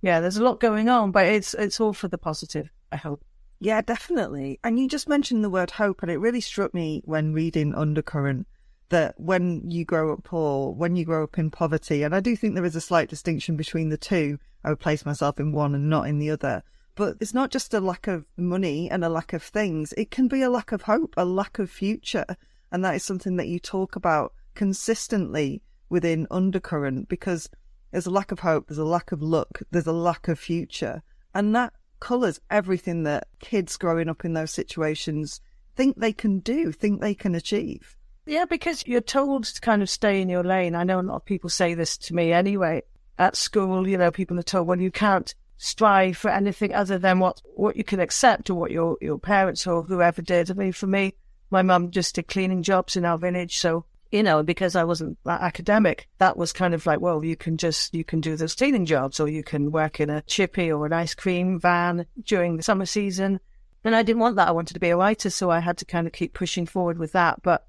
yeah, 0.02 0.20
there's 0.20 0.36
a 0.36 0.44
lot 0.44 0.60
going 0.60 0.88
on, 0.88 1.12
but 1.12 1.26
it's 1.26 1.54
it's 1.54 1.80
all 1.80 1.94
for 1.94 2.08
the 2.08 2.18
positive. 2.18 2.68
I 2.92 2.96
hope. 2.96 3.24
Yeah, 3.60 3.80
definitely. 3.80 4.60
And 4.62 4.78
you 4.78 4.88
just 4.88 5.08
mentioned 5.08 5.42
the 5.42 5.50
word 5.50 5.70
hope, 5.70 6.02
and 6.02 6.10
it 6.10 6.18
really 6.18 6.42
struck 6.42 6.74
me 6.74 7.00
when 7.06 7.32
reading 7.32 7.74
Undercurrent 7.74 8.46
that 8.90 9.18
when 9.18 9.70
you 9.70 9.84
grow 9.84 10.12
up 10.12 10.24
poor, 10.24 10.72
when 10.72 10.94
you 10.94 11.06
grow 11.06 11.24
up 11.24 11.38
in 11.38 11.50
poverty, 11.50 12.02
and 12.02 12.14
I 12.14 12.20
do 12.20 12.36
think 12.36 12.54
there 12.54 12.66
is 12.66 12.76
a 12.76 12.80
slight 12.80 13.08
distinction 13.08 13.56
between 13.56 13.88
the 13.88 13.96
two. 13.96 14.38
I 14.62 14.68
would 14.68 14.80
place 14.80 15.06
myself 15.06 15.40
in 15.40 15.52
one 15.52 15.74
and 15.74 15.88
not 15.88 16.06
in 16.06 16.18
the 16.18 16.30
other. 16.30 16.62
But 16.94 17.16
it's 17.20 17.34
not 17.34 17.50
just 17.50 17.74
a 17.74 17.80
lack 17.80 18.06
of 18.06 18.24
money 18.36 18.90
and 18.90 19.04
a 19.04 19.08
lack 19.08 19.32
of 19.32 19.42
things. 19.42 19.92
It 19.96 20.10
can 20.10 20.28
be 20.28 20.42
a 20.42 20.50
lack 20.50 20.72
of 20.72 20.82
hope, 20.82 21.14
a 21.16 21.24
lack 21.24 21.58
of 21.58 21.70
future. 21.70 22.36
And 22.70 22.84
that 22.84 22.94
is 22.94 23.04
something 23.04 23.36
that 23.36 23.48
you 23.48 23.58
talk 23.58 23.96
about 23.96 24.32
consistently 24.54 25.62
within 25.88 26.26
Undercurrent 26.30 27.08
because 27.08 27.48
there's 27.90 28.06
a 28.06 28.10
lack 28.10 28.32
of 28.32 28.40
hope, 28.40 28.68
there's 28.68 28.78
a 28.78 28.84
lack 28.84 29.12
of 29.12 29.22
luck, 29.22 29.62
there's 29.70 29.86
a 29.86 29.92
lack 29.92 30.28
of 30.28 30.38
future. 30.38 31.02
And 31.34 31.54
that 31.54 31.72
colours 32.00 32.40
everything 32.50 33.04
that 33.04 33.28
kids 33.40 33.76
growing 33.76 34.08
up 34.08 34.24
in 34.24 34.34
those 34.34 34.50
situations 34.50 35.40
think 35.74 35.96
they 35.96 36.12
can 36.12 36.40
do, 36.40 36.70
think 36.70 37.00
they 37.00 37.14
can 37.14 37.34
achieve. 37.34 37.96
Yeah, 38.26 38.44
because 38.44 38.86
you're 38.86 39.00
told 39.00 39.44
to 39.44 39.60
kind 39.60 39.82
of 39.82 39.90
stay 39.90 40.20
in 40.20 40.28
your 40.28 40.44
lane. 40.44 40.74
I 40.74 40.84
know 40.84 41.00
a 41.00 41.02
lot 41.02 41.16
of 41.16 41.24
people 41.24 41.50
say 41.50 41.74
this 41.74 41.96
to 41.98 42.14
me 42.14 42.32
anyway 42.32 42.82
at 43.18 43.36
school, 43.36 43.86
you 43.86 43.96
know, 43.96 44.10
people 44.10 44.38
are 44.38 44.42
told, 44.42 44.66
well, 44.66 44.80
you 44.80 44.90
can't 44.90 45.34
strive 45.56 46.16
for 46.16 46.30
anything 46.30 46.74
other 46.74 46.98
than 46.98 47.18
what, 47.18 47.40
what 47.54 47.76
you 47.76 47.84
can 47.84 48.00
accept 48.00 48.50
or 48.50 48.54
what 48.54 48.70
your, 48.70 48.96
your 49.00 49.18
parents 49.18 49.66
or 49.66 49.82
whoever 49.82 50.22
did. 50.22 50.50
I 50.50 50.54
mean, 50.54 50.72
for 50.72 50.86
me, 50.86 51.14
my 51.50 51.62
mum 51.62 51.90
just 51.90 52.14
did 52.14 52.28
cleaning 52.28 52.62
jobs 52.62 52.96
in 52.96 53.04
our 53.04 53.18
village. 53.18 53.58
So, 53.58 53.84
you 54.10 54.22
know, 54.22 54.42
because 54.42 54.76
I 54.76 54.84
wasn't 54.84 55.18
that 55.24 55.40
academic, 55.40 56.08
that 56.18 56.36
was 56.36 56.52
kind 56.52 56.74
of 56.74 56.86
like, 56.86 57.00
well, 57.00 57.24
you 57.24 57.36
can 57.36 57.56
just, 57.56 57.94
you 57.94 58.04
can 58.04 58.20
do 58.20 58.36
those 58.36 58.54
cleaning 58.54 58.86
jobs 58.86 59.20
or 59.20 59.28
you 59.28 59.42
can 59.42 59.70
work 59.70 60.00
in 60.00 60.10
a 60.10 60.22
chippy 60.22 60.70
or 60.70 60.86
an 60.86 60.92
ice 60.92 61.14
cream 61.14 61.58
van 61.58 62.06
during 62.24 62.56
the 62.56 62.62
summer 62.62 62.86
season. 62.86 63.40
And 63.84 63.94
I 63.94 64.02
didn't 64.02 64.20
want 64.20 64.36
that. 64.36 64.48
I 64.48 64.52
wanted 64.52 64.74
to 64.74 64.80
be 64.80 64.90
a 64.90 64.96
writer. 64.96 65.30
So 65.30 65.50
I 65.50 65.60
had 65.60 65.78
to 65.78 65.84
kind 65.84 66.06
of 66.06 66.12
keep 66.12 66.32
pushing 66.32 66.66
forward 66.66 66.98
with 66.98 67.12
that. 67.12 67.42
But 67.42 67.66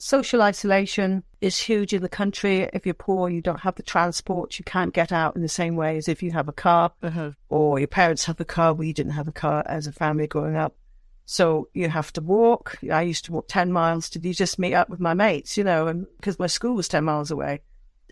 social 0.00 0.42
isolation 0.42 1.22
is 1.40 1.58
huge 1.58 1.92
in 1.92 2.02
the 2.02 2.08
country. 2.08 2.68
If 2.72 2.86
you're 2.86 2.94
poor, 2.94 3.28
you 3.28 3.40
don't 3.40 3.60
have 3.60 3.76
the 3.76 3.82
transport, 3.82 4.58
you 4.58 4.64
can't 4.64 4.94
get 4.94 5.12
out 5.12 5.36
in 5.36 5.42
the 5.42 5.48
same 5.48 5.76
way 5.76 5.96
as 5.96 6.08
if 6.08 6.22
you 6.22 6.32
have 6.32 6.48
a 6.48 6.52
car, 6.52 6.92
uh-huh. 7.02 7.32
or 7.48 7.78
your 7.78 7.88
parents 7.88 8.24
have 8.24 8.40
a 8.40 8.44
car. 8.44 8.72
We 8.72 8.92
didn't 8.92 9.12
have 9.12 9.28
a 9.28 9.32
car 9.32 9.62
as 9.66 9.86
a 9.86 9.92
family 9.92 10.26
growing 10.26 10.56
up. 10.56 10.74
So 11.26 11.68
you 11.74 11.88
have 11.88 12.12
to 12.14 12.20
walk. 12.20 12.78
I 12.90 13.02
used 13.02 13.26
to 13.26 13.32
walk 13.32 13.46
10 13.46 13.72
miles 13.72 14.08
to 14.10 14.18
just 14.18 14.58
meet 14.58 14.74
up 14.74 14.88
with 14.88 14.98
my 14.98 15.14
mates, 15.14 15.56
you 15.56 15.62
know, 15.62 15.86
and 15.86 16.06
because 16.16 16.38
my 16.38 16.48
school 16.48 16.74
was 16.74 16.88
10 16.88 17.04
miles 17.04 17.30
away. 17.30 17.60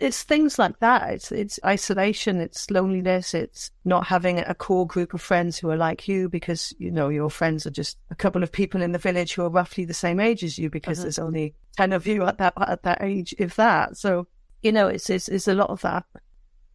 It's 0.01 0.23
things 0.23 0.59
like 0.59 0.79
that. 0.81 1.11
It's, 1.11 1.33
it's 1.33 1.59
isolation. 1.65 2.41
It's 2.41 2.71
loneliness. 2.71 3.35
It's 3.35 3.71
not 3.85 4.07
having 4.07 4.39
a 4.39 4.55
core 4.55 4.87
group 4.87 5.15
of 5.15 5.21
friends 5.21 5.59
who 5.59 5.71
are 5.71 5.77
like 5.77 6.07
you 6.09 6.29
because, 6.29 6.73
you 6.79 6.91
know, 6.91 7.09
your 7.09 7.31
friends 7.31 7.67
are 7.67 7.71
just 7.71 7.99
a 8.11 8.15
couple 8.15 8.43
of 8.43 8.53
people 8.53 8.83
in 8.83 8.93
the 8.93 8.99
village 8.99 9.35
who 9.35 9.43
are 9.43 9.51
roughly 9.51 9.85
the 9.85 9.95
same 9.95 10.21
age 10.21 10.45
as 10.45 10.59
you 10.59 10.71
because 10.71 10.99
uh-huh. 10.99 11.05
there's 11.05 11.19
only 11.19 11.55
10 11.77 11.93
of 11.93 12.07
you 12.07 12.25
at 12.25 12.39
that, 12.39 12.55
at 12.57 12.83
that 12.85 13.03
age, 13.03 13.35
if 13.39 13.57
that. 13.57 13.97
So, 13.97 14.27
you 14.63 14.73
know, 14.73 14.89
it's, 14.89 15.11
it's, 15.11 15.29
it's 15.29 15.49
a 15.49 15.55
lot 15.55 15.71
of 15.71 15.81
that. 15.83 16.05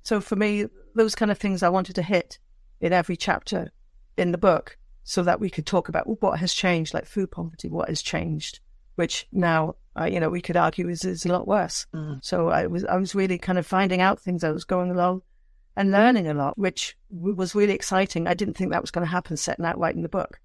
So 0.03 0.20
for 0.20 0.36
me, 0.36 0.65
those 0.96 1.15
kind 1.15 1.32
of 1.32 1.38
things 1.38 1.63
I 1.63 1.70
wanted 1.70 1.96
to 1.96 2.01
hit 2.01 2.39
in 2.82 2.94
every 2.94 3.15
chapter 3.15 3.72
in 4.18 4.32
the 4.32 4.38
book 4.38 4.77
so 5.03 5.24
that 5.24 5.39
we 5.39 5.50
could 5.50 5.65
talk 5.65 5.89
about 5.89 6.08
well, 6.08 6.18
what 6.20 6.39
has 6.39 6.53
changed, 6.53 6.94
like 6.94 7.06
food 7.06 7.32
poverty, 7.32 7.70
what 7.70 7.89
has 7.89 8.01
changed, 8.01 8.60
which 8.96 9.27
now, 9.32 9.75
uh, 10.00 10.06
you 10.06 10.20
know, 10.20 10.30
we 10.30 10.42
could 10.42 10.58
argue 10.58 10.90
is, 10.90 11.06
is 11.06 11.26
a 11.26 11.32
lot 11.32 11.48
worse. 11.48 11.86
Mm. 11.94 12.24
So 12.24 12.50
I 12.50 12.68
was, 12.68 12.84
I 12.86 12.98
was 12.98 13.14
really 13.16 13.38
kind 13.38 13.60
of 13.60 13.68
finding 13.68 14.02
out 14.02 14.20
things. 14.20 14.44
I 14.44 14.52
was 14.52 14.66
going 14.66 14.92
along 14.92 15.22
and 15.76 15.92
learning 15.92 16.28
a 16.28 16.34
lot, 16.34 16.58
which 16.58 16.98
was 17.10 17.56
really 17.56 17.74
exciting. 17.74 18.28
I 18.28 18.34
didn't 18.34 18.56
think 18.56 18.72
that 18.72 18.82
was 18.82 18.92
going 18.92 19.06
to 19.06 19.12
happen 19.12 19.38
setting 19.38 19.66
out 19.66 19.78
writing 19.78 20.02
the 20.02 20.10
book. 20.10 20.40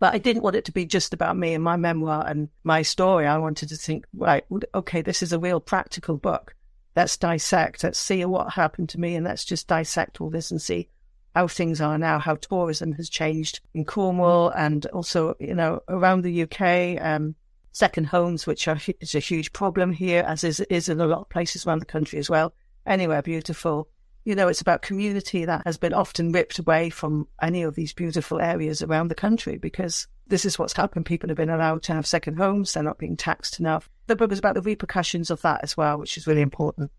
But 0.00 0.14
I 0.14 0.18
didn't 0.18 0.42
want 0.42 0.56
it 0.56 0.64
to 0.66 0.72
be 0.72 0.86
just 0.86 1.12
about 1.12 1.36
me 1.36 1.54
and 1.54 1.64
my 1.64 1.76
memoir 1.76 2.24
and 2.26 2.48
my 2.62 2.82
story. 2.82 3.26
I 3.26 3.38
wanted 3.38 3.70
to 3.70 3.76
think, 3.76 4.06
right, 4.14 4.44
okay, 4.74 5.02
this 5.02 5.22
is 5.22 5.32
a 5.32 5.40
real 5.40 5.60
practical 5.60 6.16
book. 6.16 6.54
Let's 6.94 7.16
dissect, 7.16 7.84
let's 7.84 7.98
see 7.98 8.24
what 8.24 8.52
happened 8.52 8.88
to 8.90 9.00
me, 9.00 9.14
and 9.14 9.24
let's 9.24 9.44
just 9.44 9.66
dissect 9.66 10.20
all 10.20 10.30
this 10.30 10.50
and 10.50 10.60
see 10.60 10.88
how 11.34 11.46
things 11.46 11.80
are 11.80 11.98
now, 11.98 12.18
how 12.18 12.36
tourism 12.36 12.92
has 12.92 13.08
changed 13.08 13.60
in 13.74 13.84
Cornwall 13.84 14.50
and 14.50 14.86
also, 14.86 15.34
you 15.38 15.54
know, 15.54 15.80
around 15.88 16.22
the 16.22 16.42
UK. 16.42 17.00
Um, 17.00 17.34
second 17.72 18.06
homes, 18.06 18.46
which 18.46 18.68
are 18.68 18.78
is 19.00 19.14
a 19.14 19.20
huge 19.20 19.52
problem 19.52 19.92
here, 19.92 20.24
as 20.26 20.44
is, 20.44 20.60
is 20.60 20.88
in 20.88 21.00
a 21.00 21.06
lot 21.06 21.20
of 21.20 21.28
places 21.28 21.66
around 21.66 21.80
the 21.80 21.86
country 21.86 22.18
as 22.18 22.30
well. 22.30 22.52
Anywhere 22.86 23.22
beautiful. 23.22 23.88
You 24.24 24.34
know, 24.34 24.48
it's 24.48 24.60
about 24.60 24.82
community 24.82 25.44
that 25.44 25.62
has 25.64 25.78
been 25.78 25.94
often 25.94 26.32
ripped 26.32 26.58
away 26.58 26.90
from 26.90 27.28
any 27.40 27.62
of 27.62 27.74
these 27.74 27.92
beautiful 27.92 28.40
areas 28.40 28.82
around 28.82 29.08
the 29.08 29.14
country 29.14 29.56
because 29.56 30.06
this 30.26 30.44
is 30.44 30.58
what's 30.58 30.74
happened. 30.74 31.06
People 31.06 31.28
have 31.28 31.36
been 31.36 31.50
allowed 31.50 31.82
to 31.84 31.94
have 31.94 32.06
second 32.06 32.36
homes. 32.36 32.72
They're 32.72 32.82
not 32.82 32.98
being 32.98 33.16
taxed 33.16 33.58
enough. 33.58 33.88
The 34.06 34.16
book 34.16 34.32
is 34.32 34.38
about 34.38 34.54
the 34.54 34.62
repercussions 34.62 35.30
of 35.30 35.40
that 35.42 35.60
as 35.62 35.76
well, 35.76 35.98
which 35.98 36.16
is 36.16 36.26
really 36.26 36.42
important. 36.42 36.90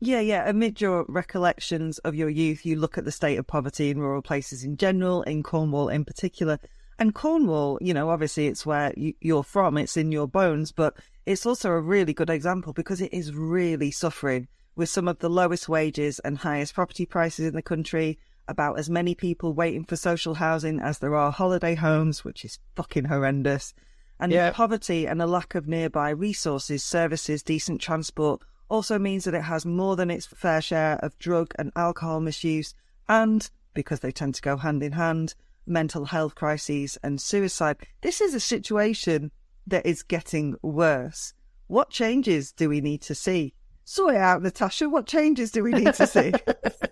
Yeah, 0.00 0.18
yeah. 0.18 0.48
Amid 0.48 0.80
your 0.80 1.04
recollections 1.08 1.98
of 1.98 2.16
your 2.16 2.28
youth, 2.28 2.66
you 2.66 2.74
look 2.76 2.98
at 2.98 3.04
the 3.04 3.12
state 3.12 3.36
of 3.36 3.46
poverty 3.46 3.90
in 3.90 4.00
rural 4.00 4.22
places 4.22 4.64
in 4.64 4.76
general, 4.76 5.22
in 5.22 5.44
Cornwall 5.44 5.88
in 5.88 6.04
particular. 6.04 6.58
And 6.98 7.14
Cornwall, 7.14 7.78
you 7.80 7.94
know, 7.94 8.10
obviously 8.10 8.46
it's 8.46 8.66
where 8.66 8.92
you, 8.96 9.38
are 9.38 9.42
from, 9.42 9.78
it's 9.78 9.96
in 9.96 10.12
your 10.12 10.28
bones, 10.28 10.72
but 10.72 10.96
it's 11.26 11.46
also 11.46 11.70
a 11.70 11.80
really 11.80 12.12
good 12.12 12.30
example 12.30 12.72
because 12.72 13.00
it 13.00 13.12
is 13.12 13.34
really 13.34 13.90
suffering 13.90 14.48
with 14.76 14.88
some 14.88 15.08
of 15.08 15.18
the 15.18 15.30
lowest 15.30 15.68
wages 15.68 16.18
and 16.20 16.38
highest 16.38 16.74
property 16.74 17.06
prices 17.06 17.46
in 17.46 17.54
the 17.54 17.62
country, 17.62 18.18
about 18.48 18.78
as 18.78 18.90
many 18.90 19.14
people 19.14 19.52
waiting 19.52 19.84
for 19.84 19.96
social 19.96 20.34
housing 20.34 20.80
as 20.80 20.98
there 20.98 21.14
are 21.14 21.30
holiday 21.30 21.74
homes, 21.74 22.24
which 22.24 22.44
is 22.44 22.58
fucking 22.74 23.04
horrendous. 23.04 23.74
And 24.18 24.32
yeah. 24.32 24.52
poverty 24.52 25.06
and 25.06 25.20
a 25.20 25.26
lack 25.26 25.54
of 25.54 25.68
nearby 25.68 26.10
resources, 26.10 26.82
services, 26.82 27.42
decent 27.42 27.80
transport 27.80 28.42
also 28.68 28.98
means 28.98 29.24
that 29.24 29.34
it 29.34 29.42
has 29.42 29.66
more 29.66 29.96
than 29.96 30.10
its 30.10 30.26
fair 30.26 30.60
share 30.60 30.96
of 31.02 31.18
drug 31.18 31.52
and 31.58 31.70
alcohol 31.76 32.20
misuse, 32.20 32.74
and, 33.08 33.50
because 33.74 34.00
they 34.00 34.12
tend 34.12 34.34
to 34.34 34.42
go 34.42 34.56
hand 34.56 34.82
in 34.82 34.92
hand, 34.92 35.34
mental 35.66 36.04
health 36.04 36.34
crises 36.34 36.98
and 37.02 37.20
suicide. 37.20 37.76
This 38.00 38.20
is 38.20 38.34
a 38.34 38.40
situation 38.40 39.30
that 39.66 39.86
is 39.86 40.02
getting 40.02 40.56
worse. 40.62 41.34
What 41.66 41.90
changes 41.90 42.52
do 42.52 42.68
we 42.68 42.80
need 42.80 43.02
to 43.02 43.14
see? 43.14 43.54
Sort 43.84 44.14
it 44.14 44.20
out, 44.20 44.42
Natasha. 44.42 44.88
What 44.88 45.06
changes 45.06 45.50
do 45.50 45.62
we 45.62 45.72
need 45.72 45.94
to 45.94 46.06
see? 46.06 46.32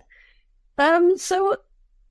um, 0.77 1.17
so 1.17 1.57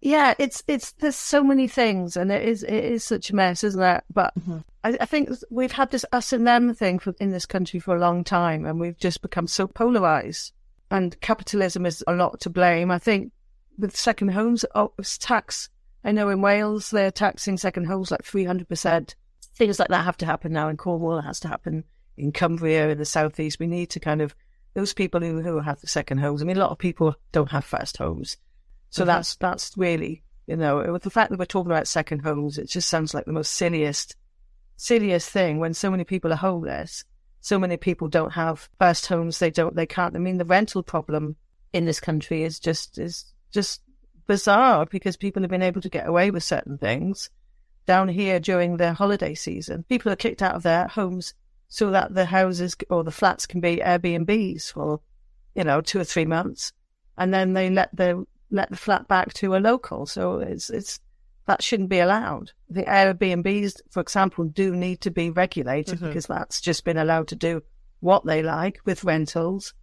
yeah, 0.01 0.35
it's 0.39 0.63
it's 0.67 0.93
there's 0.93 1.17
so 1.17 1.45
many 1.45 1.69
things, 1.69 2.17
and 2.17 2.33
it 2.33 2.47
is 2.47 2.63
it 2.63 2.85
is 2.85 3.05
such 3.05 3.31
a 3.31 3.37
mess, 3.37 3.63
isn't 3.63 3.83
it? 3.83 4.05
But 4.13 4.33
mm-hmm. 4.39 4.59
I, 4.83 4.97
I, 5.01 5.05
think 5.05 5.31
we've 5.51 5.73
had 5.73 5.91
this 5.91 6.07
us 6.13 6.33
and 6.33 6.47
them 6.47 6.75
thing 6.75 6.99
for, 6.99 7.15
in 7.21 7.31
this 7.31 7.45
country 7.45 7.81
for 7.81 7.97
a 7.97 8.01
long 8.01 8.25
time, 8.25 8.65
and 8.65 8.81
we've 8.81 8.99
just 8.99 9.21
become 9.21 9.47
so 9.47 9.67
polarized. 9.67 10.53
And 10.91 11.21
capitalism 11.21 11.87
is 11.87 12.03
a 12.07 12.15
lot 12.15 12.41
to 12.41 12.51
blame. 12.51 12.91
I 12.91 12.99
think 12.99 13.33
with 13.79 13.97
second 13.97 14.29
homes 14.29 14.65
oh, 14.75 14.93
tax, 15.19 15.69
I 16.05 16.13
know 16.13 16.29
in 16.29 16.41
Wales 16.41 16.91
they're 16.91 17.11
taxing 17.11 17.57
second 17.57 17.85
homes 17.85 18.11
like 18.11 18.25
three 18.25 18.45
hundred 18.45 18.69
percent. 18.69 19.15
Things 19.55 19.79
like 19.79 19.89
that 19.89 20.05
have 20.05 20.17
to 20.19 20.27
happen 20.27 20.53
now 20.53 20.69
in 20.69 20.77
Cornwall. 20.77 21.19
It 21.19 21.23
has 21.23 21.41
to 21.41 21.49
happen 21.49 21.85
in 22.17 22.33
Cumbria 22.33 22.89
in 22.91 22.99
the 22.99 23.05
southeast. 23.05 23.59
We 23.59 23.67
need 23.67 23.91
to 23.91 24.01
kind 24.01 24.23
of 24.23 24.35
those 24.75 24.95
people 24.95 25.21
who 25.21 25.41
who 25.41 25.61
have 25.61 25.81
the 25.81 25.87
second 25.87 26.19
homes. 26.19 26.43
I 26.43 26.45
mean, 26.45 26.57
a 26.57 26.61
lot 26.61 26.71
of 26.71 26.79
people 26.79 27.15
don't 27.33 27.51
have 27.51 27.65
first 27.65 27.97
homes 27.97 28.37
so 28.91 29.03
mm-hmm. 29.03 29.09
that's 29.09 29.37
that's 29.37 29.77
really 29.77 30.23
you 30.47 30.57
know 30.57 30.93
with 30.93 31.03
the 31.03 31.11
fact 31.11 31.31
that 31.31 31.39
we're 31.39 31.47
talking 31.47 31.71
about 31.71 31.89
second 31.89 32.21
homes, 32.21 32.59
it 32.59 32.69
just 32.69 32.89
sounds 32.89 33.15
like 33.15 33.25
the 33.25 33.33
most 33.33 33.53
silliest 33.53 34.17
silliest 34.77 35.31
thing 35.31 35.59
when 35.59 35.75
so 35.75 35.91
many 35.91 36.05
people 36.05 36.33
are 36.33 36.37
homeless. 36.37 37.05
So 37.43 37.59
many 37.59 37.79
people 37.79 38.09
don't 38.09 38.33
have 38.33 38.69
first 38.79 39.07
homes. 39.07 39.39
They 39.39 39.51
don't. 39.51 39.75
They 39.75 39.87
can't. 39.87 40.15
I 40.15 40.19
mean, 40.19 40.37
the 40.37 40.45
rental 40.45 40.83
problem 40.83 41.37
in 41.73 41.87
this 41.87 42.01
country 42.01 42.43
is 42.43 42.59
just 42.61 42.99
is 42.99 43.25
just 43.51 43.81
bizarre 44.31 44.87
because 44.87 45.17
people 45.17 45.43
have 45.43 45.51
been 45.51 45.61
able 45.61 45.81
to 45.81 45.89
get 45.89 46.07
away 46.07 46.31
with 46.31 46.45
certain 46.45 46.79
things 46.79 47.31
down 47.85 48.09
here 48.09 48.39
during 48.39 48.77
the 48.77 48.93
holiday 48.93 49.35
season. 49.35 49.83
People 49.89 50.13
are 50.13 50.17
kicked 50.25 50.41
out 50.41 50.55
of 50.55 50.63
their 50.63 50.87
homes 50.87 51.35
so 51.67 51.91
that 51.91 52.15
the 52.15 52.27
houses 52.27 52.77
or 52.91 53.03
the 53.03 53.11
flats 53.11 53.45
can 53.45 53.61
be 53.61 53.79
Airbnbs 53.79 54.73
for, 54.73 55.01
you 55.57 55.65
know, 55.65 55.81
two 55.81 55.99
or 55.99 56.05
three 56.05 56.27
months. 56.27 56.73
And 57.19 57.35
then 57.35 57.55
they 57.55 57.71
let 57.71 57.91
the 57.97 58.25
let 58.53 58.71
the 58.71 58.77
flat 58.77 59.09
back 59.09 59.35
to 59.35 59.57
a 59.57 59.59
local. 59.59 60.07
So 60.07 60.39
it's 60.39 60.71
it's 60.71 61.01
that 61.47 61.61
shouldn't 61.61 61.89
be 61.89 61.99
allowed. 61.99 62.53
The 62.69 62.85
Airbnbs, 62.85 63.81
for 63.91 63.99
example, 63.99 64.45
do 64.45 64.77
need 64.77 65.01
to 65.01 65.11
be 65.11 65.31
regulated 65.31 65.97
mm-hmm. 65.97 66.07
because 66.07 66.27
that's 66.27 66.61
just 66.61 66.85
been 66.85 66.99
allowed 66.99 67.27
to 67.29 67.35
do 67.35 67.65
what 67.99 68.25
they 68.25 68.45
like 68.45 68.79
with 68.85 69.03
rentals. 69.03 69.75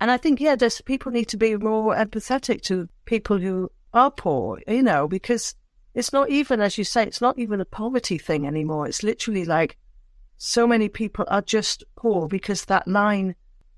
And 0.00 0.12
I 0.12 0.16
think, 0.16 0.40
yeah, 0.40 0.54
there's 0.54 0.80
people 0.80 1.10
need 1.10 1.28
to 1.30 1.36
be 1.36 1.56
more 1.56 1.96
empathetic 1.96 2.62
to 2.62 2.88
people 3.04 3.38
who 3.38 3.68
are 3.92 4.10
poor, 4.10 4.60
you 4.66 4.82
know, 4.82 5.08
because 5.08 5.54
it's 5.94 6.12
not 6.12 6.30
even, 6.30 6.60
as 6.60 6.78
you 6.78 6.84
say, 6.84 7.04
it's 7.04 7.20
not 7.20 7.38
even 7.38 7.60
a 7.60 7.64
poverty 7.64 8.18
thing 8.18 8.46
anymore. 8.46 8.86
It's 8.86 9.02
literally 9.02 9.44
like 9.44 9.76
so 10.36 10.66
many 10.66 10.88
people 10.88 11.24
are 11.28 11.42
just 11.42 11.84
poor 11.96 12.28
because 12.28 12.66
that 12.66 12.86
line, 12.86 13.34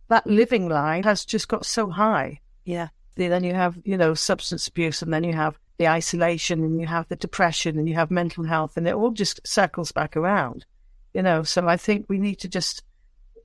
that 0.09 0.27
living 0.27 0.69
line 0.69 1.05
has 1.05 1.25
just 1.25 1.49
got 1.49 1.65
so 1.65 1.91
high. 1.91 2.41
Yeah 2.65 2.89
then 3.15 3.45
you 3.45 3.55
have, 3.55 3.79
you 3.85 3.97
know, 3.97 4.15
substance 4.15 4.69
abuse, 4.69 5.03
and 5.03 5.13
then 5.13 5.25
you 5.25 5.33
have 5.33 5.59
the 5.79 5.89
isolation, 5.89 6.63
and 6.63 6.81
you 6.81 6.87
have 6.87 7.09
the 7.09 7.17
depression, 7.17 7.79
and 7.79 7.89
you 7.89 7.95
have 7.95 8.11
mental 8.11 8.45
health, 8.45 8.77
and 8.77 8.87
it 8.87 8.95
all 8.95 9.11
just 9.11 9.47
circles 9.47 9.93
back 9.93 10.17
around, 10.17 10.65
you 11.13 11.23
know. 11.23 11.43
So 11.43 11.67
I 11.67 11.77
think 11.77 12.07
we 12.09 12.19
need 12.19 12.37
to 12.41 12.49
just, 12.49 12.83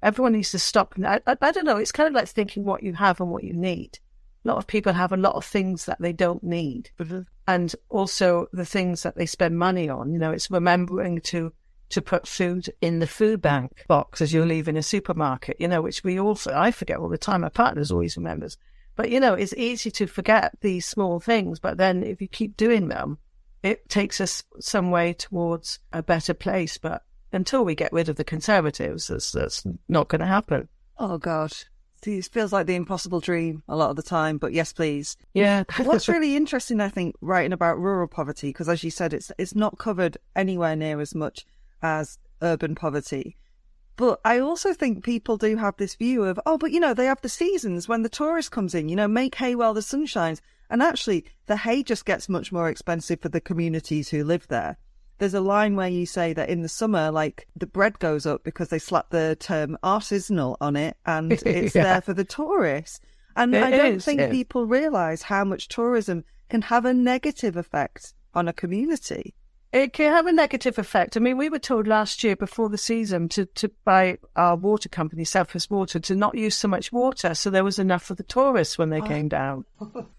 everyone 0.01 0.33
needs 0.33 0.51
to 0.51 0.59
stop. 0.59 0.93
I, 1.03 1.19
I, 1.27 1.37
I 1.41 1.51
don't 1.51 1.65
know. 1.65 1.77
It's 1.77 1.91
kind 1.91 2.07
of 2.07 2.13
like 2.13 2.27
thinking 2.27 2.63
what 2.63 2.83
you 2.83 2.93
have 2.93 3.19
and 3.19 3.29
what 3.29 3.43
you 3.43 3.53
need. 3.53 3.99
A 4.47 4.51
lot 4.51 4.57
of 4.59 4.67
people 4.67 4.93
have 4.93 5.11
a 5.11 5.17
lot 5.17 5.35
of 5.35 5.43
things 5.43 5.85
that 5.87 5.99
they 5.99 6.13
don't 6.13 6.41
need, 6.41 6.89
mm-hmm. 6.97 7.21
and 7.47 7.75
also 7.89 8.47
the 8.53 8.65
things 8.65 9.03
that 9.03 9.17
they 9.17 9.25
spend 9.25 9.59
money 9.59 9.89
on. 9.89 10.13
You 10.13 10.19
know, 10.19 10.31
it's 10.31 10.49
remembering 10.49 11.19
to 11.21 11.51
to 11.89 12.01
put 12.01 12.25
food 12.25 12.69
in 12.81 12.99
the 12.99 13.07
food 13.07 13.41
bank 13.41 13.83
box 13.87 14.21
as 14.21 14.33
you're 14.33 14.45
leaving 14.45 14.77
a 14.77 14.83
supermarket, 14.83 15.57
you 15.59 15.67
know, 15.67 15.81
which 15.81 16.01
we 16.03 16.19
also, 16.19 16.53
I 16.53 16.71
forget 16.71 16.97
all 16.97 17.09
the 17.09 17.17
time. 17.17 17.41
My 17.41 17.49
partner's 17.49 17.91
always 17.91 18.17
remembers. 18.17 18.57
But 18.95 19.09
you 19.09 19.19
know, 19.19 19.33
it's 19.33 19.53
easy 19.53 19.91
to 19.91 20.07
forget 20.07 20.57
these 20.61 20.85
small 20.85 21.19
things, 21.19 21.59
but 21.59 21.77
then 21.77 22.03
if 22.03 22.21
you 22.21 22.27
keep 22.27 22.57
doing 22.57 22.87
them, 22.87 23.17
it 23.63 23.89
takes 23.89 24.21
us 24.21 24.43
some 24.59 24.91
way 24.91 25.13
towards 25.13 25.79
a 25.91 26.01
better 26.01 26.33
place. 26.33 26.77
But 26.77 27.03
until 27.31 27.65
we 27.65 27.75
get 27.75 27.93
rid 27.93 28.09
of 28.09 28.15
the 28.15 28.23
conservatives, 28.23 29.07
that's, 29.07 29.31
that's 29.31 29.65
not 29.89 30.07
going 30.07 30.21
to 30.21 30.27
happen. 30.27 30.69
Oh 30.97 31.17
God, 31.17 31.53
it 32.05 32.25
feels 32.25 32.53
like 32.53 32.67
the 32.67 32.75
impossible 32.75 33.19
dream 33.19 33.63
a 33.67 33.75
lot 33.75 33.89
of 33.89 33.95
the 33.95 34.03
time, 34.03 34.37
but 34.37 34.53
yes, 34.53 34.73
please. 34.73 35.17
Yeah. 35.33 35.63
What's 35.83 36.07
really 36.07 36.35
interesting, 36.35 36.79
I 36.79 36.89
think, 36.89 37.15
writing 37.21 37.53
about 37.53 37.79
rural 37.79 38.07
poverty, 38.07 38.49
because 38.49 38.69
as 38.69 38.83
you 38.83 38.91
said, 38.91 39.13
it's 39.13 39.31
it's 39.37 39.55
not 39.55 39.77
covered 39.77 40.17
anywhere 40.35 40.75
near 40.75 41.01
as 41.01 41.15
much 41.15 41.45
as 41.81 42.19
urban 42.41 42.75
poverty. 42.75 43.35
But 43.95 44.19
I 44.23 44.39
also 44.39 44.73
think 44.73 45.03
people 45.03 45.37
do 45.37 45.55
have 45.57 45.75
this 45.77 45.95
view 45.95 46.23
of, 46.23 46.39
oh, 46.45 46.59
but 46.59 46.71
you 46.71 46.79
know, 46.79 46.93
they 46.93 47.05
have 47.05 47.21
the 47.21 47.29
seasons 47.29 47.87
when 47.87 48.03
the 48.03 48.09
tourist 48.09 48.51
comes 48.51 48.75
in, 48.75 48.89
you 48.89 48.95
know, 48.95 49.07
make 49.07 49.35
hay 49.35 49.55
while 49.55 49.73
the 49.73 49.81
sun 49.81 50.05
shines. 50.05 50.39
And 50.69 50.83
actually, 50.83 51.25
the 51.47 51.57
hay 51.57 51.81
just 51.81 52.05
gets 52.05 52.29
much 52.29 52.51
more 52.51 52.69
expensive 52.69 53.21
for 53.21 53.29
the 53.29 53.41
communities 53.41 54.09
who 54.09 54.23
live 54.23 54.47
there. 54.49 54.77
There's 55.19 55.33
a 55.33 55.41
line 55.41 55.75
where 55.75 55.87
you 55.87 56.05
say 56.05 56.33
that 56.33 56.49
in 56.49 56.61
the 56.61 56.69
summer, 56.69 57.09
like 57.11 57.47
the 57.55 57.65
bread 57.67 57.99
goes 57.99 58.25
up 58.25 58.43
because 58.43 58.69
they 58.69 58.79
slap 58.79 59.09
the 59.09 59.35
term 59.39 59.77
artisanal 59.83 60.57
on 60.61 60.75
it 60.75 60.95
and 61.05 61.31
it's 61.45 61.75
Yeah. 61.75 61.83
there 61.83 62.01
for 62.01 62.13
the 62.13 62.23
tourists. 62.23 62.99
And 63.35 63.53
It 63.55 63.63
I 63.63 63.71
don't 63.71 63.95
is, 63.97 64.05
think 64.05 64.19
yeah. 64.19 64.29
people 64.29 64.65
realise 64.65 65.23
how 65.23 65.43
much 65.43 65.67
tourism 65.67 66.23
can 66.49 66.61
have 66.63 66.85
a 66.85 66.93
negative 66.93 67.55
effect 67.57 68.13
on 68.33 68.47
a 68.47 68.53
community. 68.53 69.35
It 69.73 69.91
can 69.91 70.13
have 70.13 70.27
a 70.27 70.31
negative 70.31 70.79
effect. 70.79 71.17
I 71.17 71.19
mean, 71.19 71.37
we 71.37 71.49
were 71.49 71.59
told 71.59 71.87
last 71.87 72.23
year 72.23 72.37
before 72.37 72.69
the 72.69 72.77
season 72.77 73.27
to, 73.29 73.45
to 73.45 73.69
by 73.83 74.17
our 74.35 74.55
water 74.55 74.87
company, 74.87 75.25
Southwest 75.25 75.69
Water, 75.69 75.99
to 75.99 76.15
not 76.15 76.35
use 76.35 76.55
so 76.55 76.69
much 76.69 76.91
water 76.91 77.35
so 77.35 77.49
there 77.49 77.65
was 77.65 77.77
enough 77.77 78.03
for 78.03 78.15
the 78.15 78.23
tourists 78.23 78.77
when 78.77 78.89
they 78.89 79.01
oh. 79.01 79.05
came 79.05 79.27
down. 79.27 79.65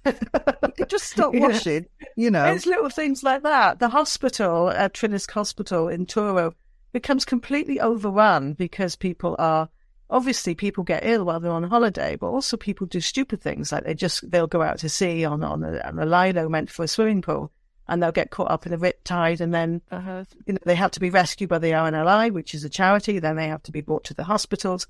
Just 0.89 1.07
stop 1.11 1.35
washing, 1.35 1.87
you 2.17 2.31
know. 2.31 2.45
It's 2.45 2.67
little 2.67 2.91
things 2.91 3.23
like 3.23 3.43
that. 3.43 3.79
The 3.79 3.89
hospital, 3.89 4.71
at 4.71 4.93
Treliske 4.93 5.31
Hospital 5.31 5.89
in 5.89 6.05
Truro, 6.05 6.55
becomes 6.93 7.25
completely 7.25 7.81
overrun 7.81 8.53
because 8.53 8.97
people 8.97 9.35
are 9.39 9.69
obviously 10.11 10.55
people 10.55 10.85
get 10.85 11.05
ill 11.05 11.25
while 11.25 11.41
they're 11.41 11.51
on 11.51 11.65
holiday, 11.65 12.17
but 12.17 12.29
also 12.29 12.57
people 12.57 12.87
do 12.87 13.01
stupid 13.01 13.41
things 13.41 13.73
like 13.73 13.85
they 13.85 13.95
just 13.95 14.31
they'll 14.31 14.47
go 14.47 14.63
out 14.63 14.79
to 14.79 14.89
sea 14.89 15.25
on 15.25 15.43
on 15.43 15.63
a, 15.63 15.79
on 15.81 15.99
a 15.99 16.07
lilo 16.07 16.49
meant 16.49 16.71
for 16.71 16.85
a 16.85 16.89
swimming 16.89 17.23
pool, 17.23 17.51
and 17.89 18.03
they'll 18.03 18.13
get 18.13 18.31
caught 18.31 18.51
up 18.51 18.67
in 18.67 18.73
a 18.73 18.79
rip 18.79 19.03
tide, 19.05 19.41
and 19.41 19.55
then 19.55 19.81
you 20.47 20.53
know 20.53 20.59
they 20.65 20.75
have 20.75 20.91
to 20.93 21.01
be 21.01 21.11
rescued 21.11 21.49
by 21.49 21.59
the 21.59 21.71
RNLI, 21.71 22.33
which 22.33 22.55
is 22.55 22.65
a 22.65 22.69
charity. 22.69 23.19
Then 23.19 23.37
they 23.37 23.49
have 23.49 23.63
to 23.65 23.73
be 23.73 23.81
brought 23.81 24.05
to 24.05 24.15
the 24.15 24.25
hospitals. 24.25 24.87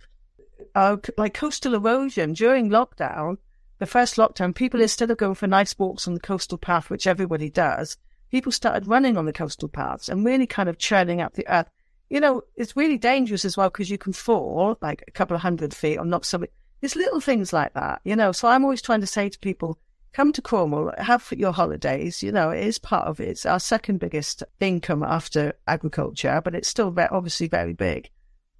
Uh, 0.74 0.96
like 1.16 1.34
coastal 1.34 1.74
erosion 1.74 2.32
during 2.32 2.68
lockdown, 2.68 3.38
the 3.78 3.86
first 3.86 4.16
lockdown, 4.16 4.54
people 4.54 4.80
instead 4.80 5.10
of 5.10 5.16
going 5.16 5.34
for 5.34 5.46
nice 5.46 5.78
walks 5.78 6.08
on 6.08 6.14
the 6.14 6.20
coastal 6.20 6.58
path, 6.58 6.90
which 6.90 7.06
everybody 7.06 7.48
does, 7.48 7.96
people 8.30 8.52
started 8.52 8.88
running 8.88 9.16
on 9.16 9.24
the 9.24 9.32
coastal 9.32 9.68
paths 9.68 10.08
and 10.08 10.24
really 10.24 10.46
kind 10.46 10.68
of 10.68 10.78
churning 10.78 11.20
up 11.20 11.34
the 11.34 11.48
earth. 11.48 11.70
You 12.10 12.20
know, 12.20 12.42
it's 12.56 12.76
really 12.76 12.98
dangerous 12.98 13.44
as 13.44 13.56
well 13.56 13.68
because 13.68 13.90
you 13.90 13.98
can 13.98 14.12
fall 14.12 14.78
like 14.80 15.04
a 15.06 15.10
couple 15.12 15.36
of 15.36 15.42
hundred 15.42 15.74
feet 15.74 15.98
or 15.98 16.04
knock 16.04 16.24
something. 16.24 16.50
It's 16.80 16.96
little 16.96 17.20
things 17.20 17.52
like 17.52 17.74
that, 17.74 18.00
you 18.04 18.16
know. 18.16 18.32
So 18.32 18.48
I'm 18.48 18.64
always 18.64 18.82
trying 18.82 19.00
to 19.00 19.06
say 19.06 19.28
to 19.28 19.38
people, 19.38 19.78
come 20.12 20.32
to 20.32 20.42
Cornwall, 20.42 20.92
have 20.98 21.32
your 21.36 21.52
holidays. 21.52 22.22
You 22.22 22.32
know, 22.32 22.50
it 22.50 22.64
is 22.64 22.78
part 22.78 23.06
of 23.06 23.20
it. 23.20 23.28
It's 23.28 23.46
our 23.46 23.60
second 23.60 24.00
biggest 24.00 24.42
income 24.60 25.02
after 25.02 25.54
agriculture, 25.66 26.40
but 26.42 26.54
it's 26.54 26.68
still 26.68 26.90
ve- 26.90 27.06
obviously 27.10 27.48
very 27.48 27.74
big. 27.74 28.10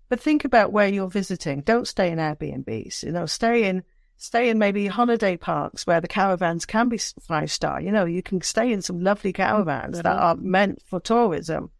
But 0.08 0.20
think 0.20 0.44
about 0.44 0.72
where 0.72 0.88
you're 0.88 1.10
visiting. 1.10 1.60
Don't 1.60 1.86
stay 1.86 2.10
in 2.10 2.18
Airbnbs. 2.18 3.02
You 3.02 3.12
know, 3.12 3.26
stay 3.26 3.64
in 3.64 3.82
stay 4.16 4.48
in 4.48 4.58
maybe 4.58 4.86
holiday 4.86 5.36
parks 5.36 5.86
where 5.86 6.00
the 6.00 6.08
caravans 6.08 6.66
can 6.66 6.88
be 6.88 6.98
five 6.98 7.50
star. 7.50 7.80
You 7.80 7.92
know, 7.92 8.04
you 8.04 8.22
can 8.22 8.40
stay 8.40 8.72
in 8.72 8.82
some 8.82 9.00
lovely 9.00 9.32
mm, 9.32 9.36
caravans 9.36 9.96
that 9.96 10.06
are 10.06 10.36
meant 10.36 10.82
for 10.86 11.00
tourism. 11.00 11.70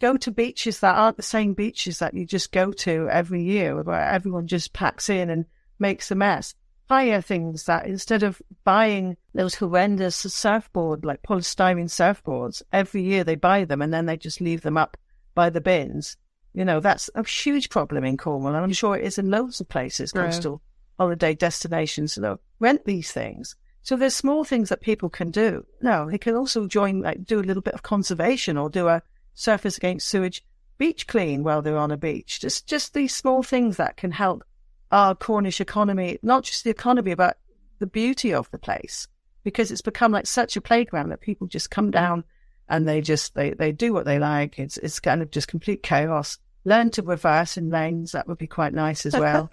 Go 0.00 0.16
to 0.16 0.30
beaches 0.30 0.80
that 0.80 0.96
aren't 0.96 1.16
the 1.16 1.22
same 1.22 1.54
beaches 1.54 2.00
that 2.00 2.14
you 2.14 2.26
just 2.26 2.50
go 2.50 2.72
to 2.72 3.08
every 3.08 3.44
year, 3.44 3.80
where 3.82 4.00
everyone 4.00 4.46
just 4.46 4.72
packs 4.72 5.08
in 5.08 5.30
and 5.30 5.44
makes 5.78 6.10
a 6.10 6.14
mess. 6.14 6.54
Hire 6.88 7.22
things 7.22 7.64
that 7.64 7.86
instead 7.86 8.22
of 8.22 8.42
buying 8.64 9.16
those 9.34 9.54
horrendous 9.54 10.16
surfboard, 10.16 11.04
like 11.04 11.22
polystyrene 11.22 11.88
surfboards, 11.88 12.62
every 12.72 13.02
year 13.02 13.24
they 13.24 13.34
buy 13.34 13.64
them 13.64 13.80
and 13.80 13.94
then 13.94 14.06
they 14.06 14.16
just 14.16 14.40
leave 14.40 14.60
them 14.60 14.76
up 14.76 14.96
by 15.34 15.48
the 15.48 15.60
bins. 15.60 16.16
You 16.52 16.64
know, 16.66 16.80
that's 16.80 17.08
a 17.14 17.26
huge 17.26 17.70
problem 17.70 18.04
in 18.04 18.18
Cornwall, 18.18 18.54
and 18.54 18.62
I'm 18.62 18.72
sure 18.72 18.96
it 18.96 19.04
is 19.04 19.16
in 19.16 19.30
loads 19.30 19.60
of 19.60 19.70
places, 19.70 20.12
coastal 20.12 20.60
holiday 20.98 21.34
destinations. 21.34 22.16
You 22.16 22.22
know, 22.22 22.40
rent 22.60 22.84
these 22.84 23.10
things. 23.10 23.56
So 23.80 23.96
there's 23.96 24.14
small 24.14 24.44
things 24.44 24.68
that 24.68 24.80
people 24.80 25.08
can 25.08 25.30
do. 25.30 25.66
No, 25.80 26.08
they 26.10 26.18
can 26.18 26.36
also 26.36 26.66
join, 26.66 27.00
like, 27.00 27.24
do 27.24 27.40
a 27.40 27.42
little 27.42 27.62
bit 27.62 27.74
of 27.74 27.82
conservation 27.82 28.56
or 28.56 28.70
do 28.70 28.88
a 28.88 29.02
Surfers 29.34 29.76
Against 29.76 30.06
Sewage 30.06 30.44
beach 30.78 31.06
clean 31.06 31.42
while 31.42 31.62
they're 31.62 31.76
on 31.76 31.90
a 31.90 31.96
beach. 31.96 32.38
Just, 32.38 32.68
just 32.68 32.94
these 32.94 33.14
small 33.14 33.42
things 33.42 33.78
that 33.78 33.96
can 33.96 34.12
help 34.12 34.44
our 34.92 35.14
Cornish 35.16 35.60
economy, 35.60 36.18
not 36.22 36.44
just 36.44 36.62
the 36.62 36.70
economy, 36.70 37.14
but 37.14 37.38
the 37.80 37.86
beauty 37.86 38.32
of 38.32 38.48
the 38.52 38.58
place, 38.58 39.08
because 39.42 39.72
it's 39.72 39.82
become 39.82 40.12
like 40.12 40.26
such 40.26 40.56
a 40.56 40.60
playground 40.60 41.08
that 41.08 41.20
people 41.20 41.46
just 41.48 41.70
come 41.70 41.90
down 41.90 42.22
and 42.68 42.86
they 42.86 43.00
just 43.00 43.34
they, 43.34 43.50
they 43.50 43.72
do 43.72 43.92
what 43.92 44.04
they 44.04 44.18
like. 44.18 44.58
It's 44.58 44.76
it's 44.76 45.00
kind 45.00 45.22
of 45.22 45.30
just 45.30 45.48
complete 45.48 45.82
chaos. 45.82 46.38
Learn 46.64 46.90
to 46.90 47.02
reverse 47.02 47.56
in 47.56 47.70
lanes. 47.70 48.12
That 48.12 48.28
would 48.28 48.38
be 48.38 48.46
quite 48.46 48.72
nice 48.72 49.04
as 49.04 49.14
well. 49.14 49.50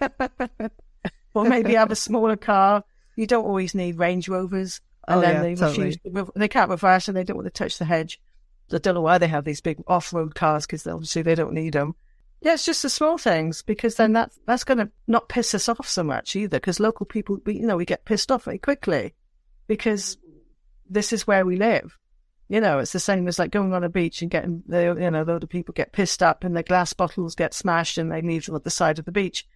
or 1.34 1.44
maybe 1.44 1.74
have 1.74 1.90
a 1.90 1.96
smaller 1.96 2.36
car. 2.36 2.84
You 3.16 3.26
don't 3.26 3.44
always 3.44 3.74
need 3.74 3.98
Range 3.98 4.28
Rovers, 4.28 4.80
and 5.08 5.18
Oh, 5.18 5.20
then 5.20 5.34
yeah, 5.34 5.42
they 5.42 5.54
totally. 5.56 5.86
refuse. 6.04 6.24
To, 6.26 6.32
they 6.36 6.48
can't 6.48 6.70
reverse, 6.70 7.08
and 7.08 7.16
they 7.16 7.24
don't 7.24 7.36
want 7.36 7.46
to 7.46 7.50
touch 7.50 7.78
the 7.78 7.84
hedge. 7.84 8.20
I 8.72 8.78
don't 8.78 8.94
know 8.94 9.00
why 9.00 9.18
they 9.18 9.26
have 9.26 9.44
these 9.44 9.60
big 9.60 9.82
off-road 9.88 10.36
cars 10.36 10.64
because 10.64 10.86
obviously 10.86 11.22
they 11.22 11.34
don't 11.34 11.52
need 11.52 11.72
them. 11.72 11.96
Yeah, 12.42 12.54
it's 12.54 12.64
just 12.64 12.82
the 12.82 12.88
small 12.88 13.18
things 13.18 13.62
because 13.62 13.96
then 13.96 14.10
mm. 14.10 14.14
that 14.14 14.32
that's 14.46 14.64
going 14.64 14.78
to 14.78 14.90
not 15.06 15.28
piss 15.28 15.54
us 15.54 15.68
off 15.68 15.86
so 15.86 16.02
much 16.02 16.34
either. 16.36 16.58
Because 16.58 16.80
local 16.80 17.06
people, 17.06 17.38
we, 17.44 17.58
you 17.58 17.66
know, 17.66 17.76
we 17.76 17.84
get 17.84 18.04
pissed 18.04 18.32
off 18.32 18.44
very 18.44 18.58
quickly 18.58 19.14
because 19.66 20.16
this 20.88 21.12
is 21.12 21.26
where 21.26 21.44
we 21.44 21.56
live. 21.56 21.98
You 22.48 22.60
know, 22.60 22.78
it's 22.78 22.92
the 22.92 22.98
same 22.98 23.28
as 23.28 23.38
like 23.38 23.52
going 23.52 23.72
on 23.74 23.84
a 23.84 23.88
beach 23.88 24.22
and 24.22 24.30
getting 24.30 24.64
the 24.66 24.96
you 24.98 25.10
know, 25.10 25.22
a 25.22 25.24
load 25.24 25.44
of 25.44 25.50
people 25.50 25.72
get 25.72 25.92
pissed 25.92 26.22
up 26.22 26.42
and 26.42 26.56
their 26.56 26.64
glass 26.64 26.92
bottles 26.92 27.36
get 27.36 27.54
smashed 27.54 27.96
and 27.96 28.10
they 28.10 28.22
leave 28.22 28.46
them 28.46 28.56
at 28.56 28.64
the 28.64 28.70
side 28.70 28.98
of 28.98 29.04
the 29.04 29.12
beach. 29.12 29.46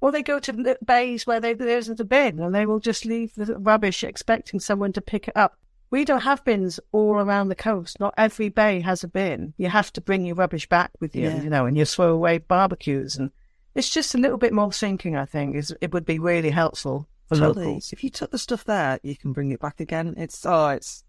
Or 0.00 0.12
they 0.12 0.22
go 0.22 0.38
to 0.38 0.76
bays 0.84 1.26
where 1.26 1.40
they, 1.40 1.54
there 1.54 1.78
isn't 1.78 1.98
a 1.98 2.04
bin 2.04 2.38
and 2.38 2.54
they 2.54 2.66
will 2.66 2.78
just 2.78 3.04
leave 3.04 3.34
the 3.34 3.58
rubbish 3.58 4.04
expecting 4.04 4.60
someone 4.60 4.92
to 4.92 5.00
pick 5.00 5.26
it 5.26 5.36
up. 5.36 5.58
We 5.90 6.04
don't 6.04 6.20
have 6.22 6.44
bins 6.44 6.78
all 6.92 7.14
around 7.14 7.48
the 7.48 7.54
coast. 7.54 7.98
Not 7.98 8.14
every 8.18 8.48
bay 8.50 8.80
has 8.80 9.02
a 9.04 9.08
bin. 9.08 9.54
You 9.56 9.68
have 9.68 9.92
to 9.94 10.00
bring 10.00 10.24
your 10.26 10.36
rubbish 10.36 10.68
back 10.68 10.90
with 11.00 11.16
you, 11.16 11.28
Yeah. 11.28 11.42
you 11.42 11.50
know, 11.50 11.66
and 11.66 11.76
you 11.76 11.84
throw 11.84 12.12
away 12.12 12.38
barbecues. 12.38 13.16
And 13.16 13.30
it's 13.74 13.88
just 13.90 14.14
a 14.14 14.18
little 14.18 14.36
bit 14.38 14.52
more 14.52 14.70
thinking, 14.72 15.16
I 15.16 15.24
think, 15.24 15.56
is 15.56 15.74
it 15.80 15.92
would 15.92 16.04
be 16.04 16.18
really 16.18 16.50
helpful 16.50 17.08
for 17.26 17.36
Totally. 17.36 17.66
locals. 17.66 17.92
If 17.92 18.04
you 18.04 18.10
took 18.10 18.30
the 18.30 18.38
stuff 18.38 18.64
there, 18.64 18.98
you 19.02 19.16
can 19.16 19.32
bring 19.32 19.50
it 19.50 19.60
back 19.60 19.80
again. 19.80 20.14
It's 20.18 20.44
oh, 20.44 20.68
it's 20.68 21.04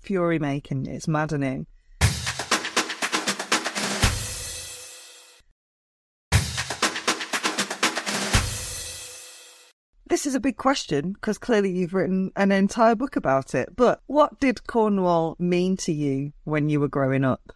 fury 0.00 0.38
making. 0.38 0.86
It's 0.86 1.08
maddening. 1.08 1.66
This 10.18 10.26
is 10.26 10.34
a 10.34 10.40
big 10.40 10.56
question 10.56 11.12
because 11.12 11.38
clearly 11.38 11.70
you've 11.70 11.94
written 11.94 12.32
an 12.34 12.50
entire 12.50 12.96
book 12.96 13.14
about 13.14 13.54
it. 13.54 13.76
But 13.76 14.02
what 14.08 14.40
did 14.40 14.66
Cornwall 14.66 15.36
mean 15.38 15.76
to 15.76 15.92
you 15.92 16.32
when 16.42 16.68
you 16.68 16.80
were 16.80 16.88
growing 16.88 17.24
up? 17.24 17.52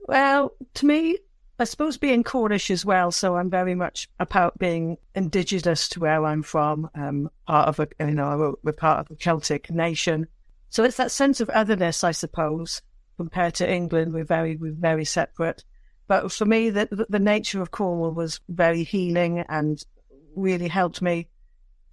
Well, 0.00 0.52
to 0.74 0.84
me, 0.84 1.16
I 1.58 1.64
suppose 1.64 1.96
being 1.96 2.22
Cornish 2.22 2.70
as 2.70 2.84
well, 2.84 3.12
so 3.12 3.36
I'm 3.36 3.48
very 3.48 3.74
much 3.74 4.10
about 4.20 4.58
being 4.58 4.98
indigenous 5.14 5.88
to 5.88 6.00
where 6.00 6.22
I'm 6.26 6.42
from. 6.42 6.90
Um, 6.94 7.30
part 7.46 7.68
of 7.68 7.80
a, 7.80 7.88
you 7.98 8.10
know, 8.14 8.58
we're 8.62 8.72
part 8.72 8.98
of 9.00 9.10
a 9.10 9.18
Celtic 9.18 9.70
nation, 9.70 10.26
so 10.68 10.84
it's 10.84 10.98
that 10.98 11.12
sense 11.12 11.40
of 11.40 11.48
otherness, 11.48 12.04
I 12.04 12.10
suppose. 12.10 12.82
Compared 13.16 13.54
to 13.54 13.72
England, 13.72 14.12
we're 14.12 14.24
very, 14.24 14.58
we're 14.58 14.74
very 14.74 15.06
separate. 15.06 15.64
But 16.08 16.30
for 16.30 16.44
me, 16.44 16.68
the, 16.68 16.88
the, 16.90 17.06
the 17.08 17.18
nature 17.18 17.62
of 17.62 17.70
Cornwall 17.70 18.12
was 18.12 18.38
very 18.50 18.82
healing 18.82 19.46
and 19.48 19.82
really 20.36 20.68
helped 20.68 21.00
me 21.00 21.28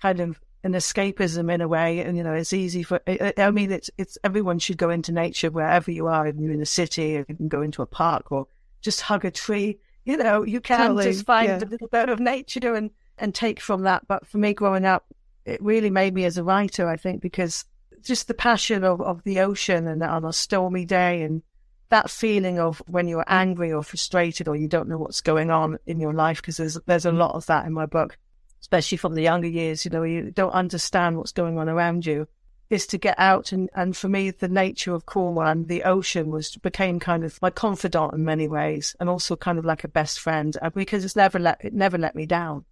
kind 0.02 0.20
of 0.20 0.40
an 0.64 0.74
escapism 0.74 1.54
in 1.54 1.62
a 1.62 1.68
way. 1.68 2.00
And, 2.00 2.18
you 2.18 2.24
know, 2.24 2.34
it's 2.34 2.54
easy 2.54 2.84
for, 2.84 3.00
I, 3.08 3.52
mean, 3.52 3.72
it's, 3.72 3.90
it's, 3.98 4.18
everyone 4.24 4.60
should 4.60 4.78
go 4.78 4.90
into 4.90 5.12
nature 5.12 5.50
wherever 5.50 5.92
you 5.92 6.08
are. 6.08 6.28
If 6.28 6.36
you're 6.36 6.52
in 6.52 6.62
a 6.62 6.66
city, 6.66 7.18
or 7.18 7.26
you 7.28 7.36
can 7.36 7.48
go 7.48 7.62
into 7.62 7.82
a 7.82 7.86
park 7.86 8.32
or 8.32 8.48
just 8.82 9.02
hug 9.02 9.26
a 9.26 9.32
tree. 9.32 9.80
You 10.06 10.18
know, 10.18 10.44
you 10.44 10.60
can 10.60 10.80
Totally, 10.80 11.06
just 11.06 11.26
find 11.26 11.48
yeah. 11.48 11.60
a 11.60 11.70
little 11.70 11.88
bit 11.88 12.10
of 12.10 12.20
nature 12.20 12.74
and, 12.74 12.92
and 13.18 13.34
take 13.34 13.60
from 13.60 13.84
that. 13.84 14.08
But 14.08 14.28
for 14.28 14.38
me 14.38 14.54
growing 14.54 14.86
up, 14.86 15.06
it 15.46 15.62
really 15.62 15.90
made 15.90 16.14
me 16.14 16.26
as 16.26 16.38
a 16.38 16.44
writer, 16.44 16.88
I 16.88 16.98
think, 16.98 17.22
because 17.22 17.66
just 18.02 18.28
the 18.28 18.34
passion 18.34 18.84
of, 18.84 19.02
of 19.02 19.24
the 19.24 19.40
ocean 19.42 19.88
and 19.88 20.02
on 20.04 20.26
a 20.26 20.34
stormy 20.34 20.86
day 20.86 21.22
and 21.22 21.42
that 21.90 22.10
feeling 22.10 22.60
of 22.60 22.82
when 22.88 23.08
you're 23.08 23.26
angry 23.28 23.74
or 23.74 23.84
frustrated 23.84 24.48
or 24.48 24.56
you 24.56 24.68
don't 24.68 24.88
know 24.88 24.98
what's 24.98 25.22
going 25.22 25.52
on 25.52 25.80
in 25.86 26.00
your 26.00 26.14
life, 26.14 26.42
because 26.42 26.58
there's, 26.58 26.78
there's 26.86 27.06
a 27.06 27.12
mm. 27.12 27.18
lot 27.18 27.36
of 27.36 27.46
that 27.48 27.66
in 27.66 27.74
my 27.74 27.86
book 27.86 28.18
especially 28.62 28.98
from 28.98 29.16
the 29.16 29.24
younger 29.24 29.48
years, 29.48 29.86
you 29.86 29.92
know, 29.92 30.04
you 30.04 30.32
don't 30.32 30.52
understand 30.52 31.18
what's 31.18 31.32
going 31.32 31.58
on 31.58 31.70
around 31.70 32.06
you, 32.06 32.28
is 32.70 32.86
to 32.88 32.98
get 32.98 33.18
out. 33.18 33.52
And, 33.52 33.70
and 33.74 33.98
for 33.98 34.08
me, 34.10 34.32
the 34.32 34.48
nature 34.48 34.94
of 34.94 35.06
Cornwall 35.06 35.48
and 35.48 35.68
the 35.68 35.84
ocean 35.84 36.30
was 36.30 36.56
became 36.58 37.00
kind 37.00 37.24
of 37.24 37.42
my 37.42 37.50
confidant 37.50 38.14
in 38.14 38.24
many 38.24 38.48
ways 38.48 38.96
and 39.00 39.10
also 39.10 39.36
kind 39.36 39.58
of 39.58 39.66
like 39.66 39.84
a 39.84 39.88
best 39.88 40.20
friend 40.20 40.56
uh, 40.62 40.70
because 40.70 41.04
it's 41.04 41.16
never 41.16 41.40
let, 41.40 41.64
it 41.64 41.74
never 41.74 41.98
let 41.98 42.16
me 42.16 42.26
down. 42.26 42.66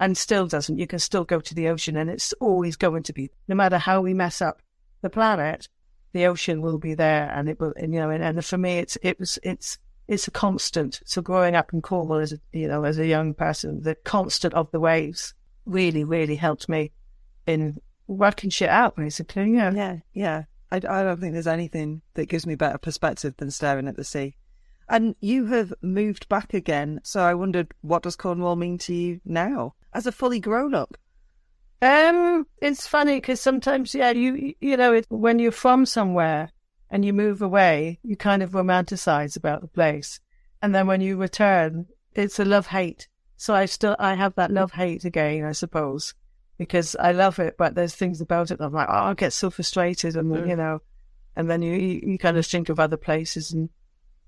and 0.00 0.16
still 0.16 0.46
doesn't. 0.46 0.78
You 0.78 0.86
can 0.86 0.98
still 0.98 1.24
go 1.24 1.40
to 1.40 1.54
the 1.54 1.68
ocean 1.68 1.96
and 1.96 2.10
it's 2.10 2.32
always 2.34 2.76
going 2.76 3.02
to 3.04 3.12
be, 3.12 3.30
no 3.48 3.54
matter 3.54 3.78
how 3.78 4.00
we 4.00 4.14
mess 4.14 4.42
up 4.42 4.60
the 5.02 5.10
planet, 5.10 5.68
the 6.12 6.26
ocean 6.26 6.62
will 6.62 6.78
be 6.78 6.94
there 6.94 7.30
and 7.34 7.48
it 7.48 7.60
will, 7.60 7.72
and, 7.76 7.92
you 7.92 8.00
know, 8.00 8.10
and, 8.10 8.22
and 8.22 8.44
for 8.44 8.58
me, 8.58 8.78
it's, 8.78 8.98
it 9.02 9.18
was, 9.18 9.38
it's, 9.42 9.78
it's 10.06 10.28
a 10.28 10.30
constant. 10.30 11.00
So 11.04 11.22
growing 11.22 11.54
up 11.54 11.72
in 11.72 11.82
Cornwall 11.82 12.18
as 12.18 12.32
a, 12.32 12.38
you 12.52 12.68
know, 12.68 12.84
as 12.84 12.98
a 12.98 13.06
young 13.06 13.34
person, 13.34 13.82
the 13.82 13.94
constant 13.94 14.54
of 14.54 14.70
the 14.70 14.80
waves 14.80 15.34
really, 15.64 16.04
really 16.04 16.36
helped 16.36 16.68
me 16.68 16.92
in 17.46 17.80
working 18.06 18.50
shit 18.50 18.68
out, 18.68 18.96
basically. 18.96 19.52
Yeah. 19.52 19.72
Yeah. 19.72 19.96
Yeah. 20.12 20.44
I, 20.70 20.76
I 20.76 21.02
don't 21.02 21.20
think 21.20 21.32
there's 21.32 21.46
anything 21.46 22.02
that 22.14 22.28
gives 22.28 22.46
me 22.46 22.54
better 22.54 22.78
perspective 22.78 23.34
than 23.36 23.50
staring 23.50 23.88
at 23.88 23.96
the 23.96 24.04
sea. 24.04 24.36
And 24.88 25.14
you 25.20 25.46
have 25.46 25.72
moved 25.80 26.28
back 26.28 26.52
again. 26.52 27.00
So 27.04 27.20
I 27.20 27.34
wondered, 27.34 27.72
what 27.80 28.02
does 28.02 28.16
Cornwall 28.16 28.56
mean 28.56 28.76
to 28.78 28.94
you 28.94 29.20
now 29.24 29.74
as 29.94 30.06
a 30.06 30.12
fully 30.12 30.40
grown 30.40 30.74
up? 30.74 30.98
Um, 31.80 32.46
it's 32.60 32.86
funny 32.86 33.16
because 33.16 33.40
sometimes, 33.40 33.94
yeah, 33.94 34.10
you 34.10 34.54
you 34.60 34.76
know, 34.76 34.94
it, 34.94 35.06
when 35.08 35.38
you're 35.38 35.52
from 35.52 35.86
somewhere 35.86 36.50
and 36.90 37.04
you 37.04 37.12
move 37.12 37.42
away, 37.42 37.98
you 38.02 38.16
kind 38.16 38.42
of 38.42 38.50
romanticize 38.52 39.36
about 39.36 39.60
the 39.60 39.68
place, 39.68 40.20
and 40.62 40.74
then 40.74 40.86
when 40.86 41.00
you 41.00 41.16
return, 41.16 41.86
it's 42.14 42.38
a 42.38 42.44
love 42.44 42.68
hate. 42.68 43.08
So 43.36 43.54
I 43.54 43.66
still 43.66 43.96
I 43.98 44.14
have 44.14 44.34
that 44.36 44.50
love 44.50 44.72
hate 44.72 45.04
again, 45.04 45.44
I 45.44 45.52
suppose, 45.52 46.14
because 46.58 46.96
I 46.96 47.12
love 47.12 47.38
it, 47.38 47.56
but 47.58 47.74
there's 47.74 47.94
things 47.94 48.20
about 48.20 48.50
it 48.50 48.58
that 48.58 48.64
I'm 48.64 48.72
like, 48.72 48.88
oh, 48.88 48.92
I 48.92 49.14
get 49.14 49.32
so 49.32 49.50
frustrated, 49.50 50.16
and 50.16 50.30
mm. 50.30 50.48
you 50.48 50.56
know, 50.56 50.80
and 51.36 51.50
then 51.50 51.62
you, 51.62 51.74
you 51.74 52.00
you 52.04 52.18
kind 52.18 52.36
of 52.36 52.46
think 52.46 52.68
of 52.68 52.80
other 52.80 52.96
places 52.96 53.52
and. 53.52 53.70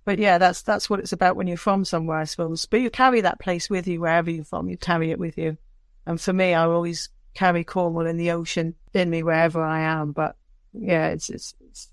But 0.05 0.21
yeah, 0.21 0.38
that's 0.38 0.62
that's 0.62 0.88
what 0.88 1.01
it's 1.01 1.12
about 1.12 1.35
when 1.35 1.49
you're 1.49 1.57
from 1.57 1.85
somewhere, 1.85 2.19
I 2.19 2.25
suppose. 2.25 2.64
But 2.64 2.81
you 2.81 2.90
carry 2.90 3.23
that 3.23 3.40
place 3.40 3.69
with 3.69 3.88
you 3.88 4.01
wherever 4.01 4.31
you're 4.31 4.45
from. 4.45 4.69
You 4.69 4.77
carry 4.77 5.11
it 5.11 5.19
with 5.19 5.37
you. 5.37 5.59
And 6.07 6.21
for 6.21 6.33
me, 6.33 6.55
I 6.55 6.62
always 6.62 7.09
carry 7.35 7.64
Cornwall 7.64 8.07
in 8.07 8.16
the 8.16 8.31
ocean 8.31 8.77
in 8.95 9.11
me 9.11 9.23
wherever 9.23 9.61
I 9.62 9.81
am. 9.81 10.12
But 10.12 10.37
yeah, 10.73 11.09
it's 11.09 11.29
it's 11.29 11.55
it's 11.69 11.88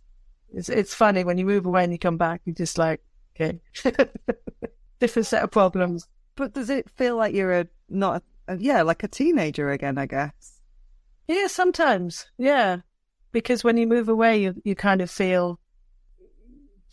it's, 0.53 0.69
it's 0.69 0.93
funny 0.93 1.23
when 1.23 1.37
you 1.37 1.45
move 1.45 1.65
away 1.65 1.83
and 1.83 1.91
you 1.91 1.99
come 1.99 2.17
back. 2.17 2.41
You're 2.45 2.55
just 2.55 2.77
like, 2.77 3.01
okay, 3.35 3.59
different 4.99 5.25
set 5.25 5.43
of 5.43 5.51
problems. 5.51 6.07
But 6.35 6.53
does 6.53 6.69
it 6.69 6.89
feel 6.91 7.15
like 7.17 7.33
you're 7.33 7.59
a 7.59 7.67
not 7.89 8.23
a, 8.47 8.57
yeah 8.57 8.81
like 8.83 9.03
a 9.03 9.07
teenager 9.07 9.71
again? 9.71 9.97
I 9.97 10.05
guess. 10.05 10.61
Yeah, 11.27 11.47
sometimes. 11.47 12.27
Yeah, 12.37 12.77
because 13.31 13.63
when 13.63 13.77
you 13.77 13.87
move 13.87 14.09
away, 14.09 14.41
you 14.41 14.61
you 14.63 14.75
kind 14.75 15.01
of 15.01 15.09
feel 15.09 15.59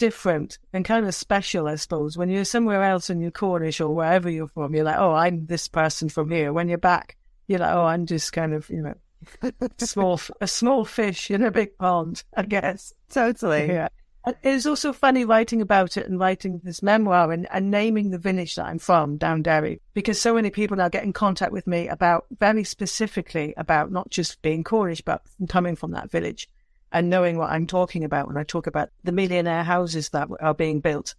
different 0.01 0.59
and 0.73 0.85
kind 0.85 1.07
of 1.07 1.15
special, 1.15 1.69
I 1.69 1.75
suppose. 1.75 2.17
When 2.17 2.31
you're 2.31 2.47
somewhere 2.47 2.83
else 2.83 3.11
and 3.11 3.21
you're 3.21 3.31
Cornish 3.31 3.81
or 3.81 3.95
wherever 3.95 4.31
you're 4.31 4.49
from, 4.49 4.75
you're 4.75 4.85
like, 4.85 4.99
oh, 4.99 5.13
I'm 5.13 5.45
this 5.47 5.69
person 5.69 6.09
from 6.09 6.31
here. 6.31 6.55
When 6.55 6.69
you're 6.69 6.79
back, 6.79 7.17
you're 7.47 7.59
like, 7.59 7.75
oh, 7.75 7.85
I'm 7.85 8.07
just 8.07 8.33
kind 8.33 8.55
of, 8.55 8.69
you 8.71 8.81
know, 8.81 8.95
small, 9.79 10.21
a 10.41 10.47
small 10.47 10.85
fish 10.85 11.31
in 11.31 11.43
a 11.43 11.51
big 11.51 11.77
pond, 11.79 12.25
I 12.37 12.43
guess. 12.43 12.93
Totally. 13.09 13.67
Yeah. 13.69 13.89
It 14.27 14.53
was 14.53 14.67
also 14.67 14.93
funny 14.93 15.25
writing 15.25 15.63
about 15.63 15.97
it 15.97 16.07
and 16.07 16.21
writing 16.21 16.61
this 16.63 16.83
memoir 16.83 17.33
and, 17.33 17.49
and 17.51 17.71
naming 17.71 18.11
the 18.11 18.19
village 18.19 18.55
that 18.57 18.67
I'm 18.67 18.79
from, 18.79 19.19
Downderry, 19.19 19.81
because 19.95 20.21
so 20.21 20.35
many 20.35 20.51
people 20.51 20.77
now 20.77 20.91
get 20.91 21.05
in 21.05 21.15
contact 21.15 21.53
with 21.53 21.67
me 21.67 21.89
about 21.89 22.27
very 22.39 22.63
specifically 22.65 23.55
about 23.57 23.91
not 23.91 24.11
just 24.11 24.43
being 24.43 24.63
Cornish, 24.63 25.01
but 25.01 25.23
coming 25.49 25.75
from 25.75 25.93
that 25.93 26.11
village 26.11 26.51
and 26.93 27.09
knowing 27.09 27.39
what 27.39 27.51
I'm 27.51 27.67
talking 27.67 28.05
about 28.05 28.27
when 28.27 28.37
I 28.37 28.45
talk 28.45 28.67
about 28.67 28.91
the 29.05 29.13
millionaire 29.13 29.65
houses 29.65 30.11
that 30.11 30.29
are 30.41 30.55
being 30.55 30.81
built 30.81 31.15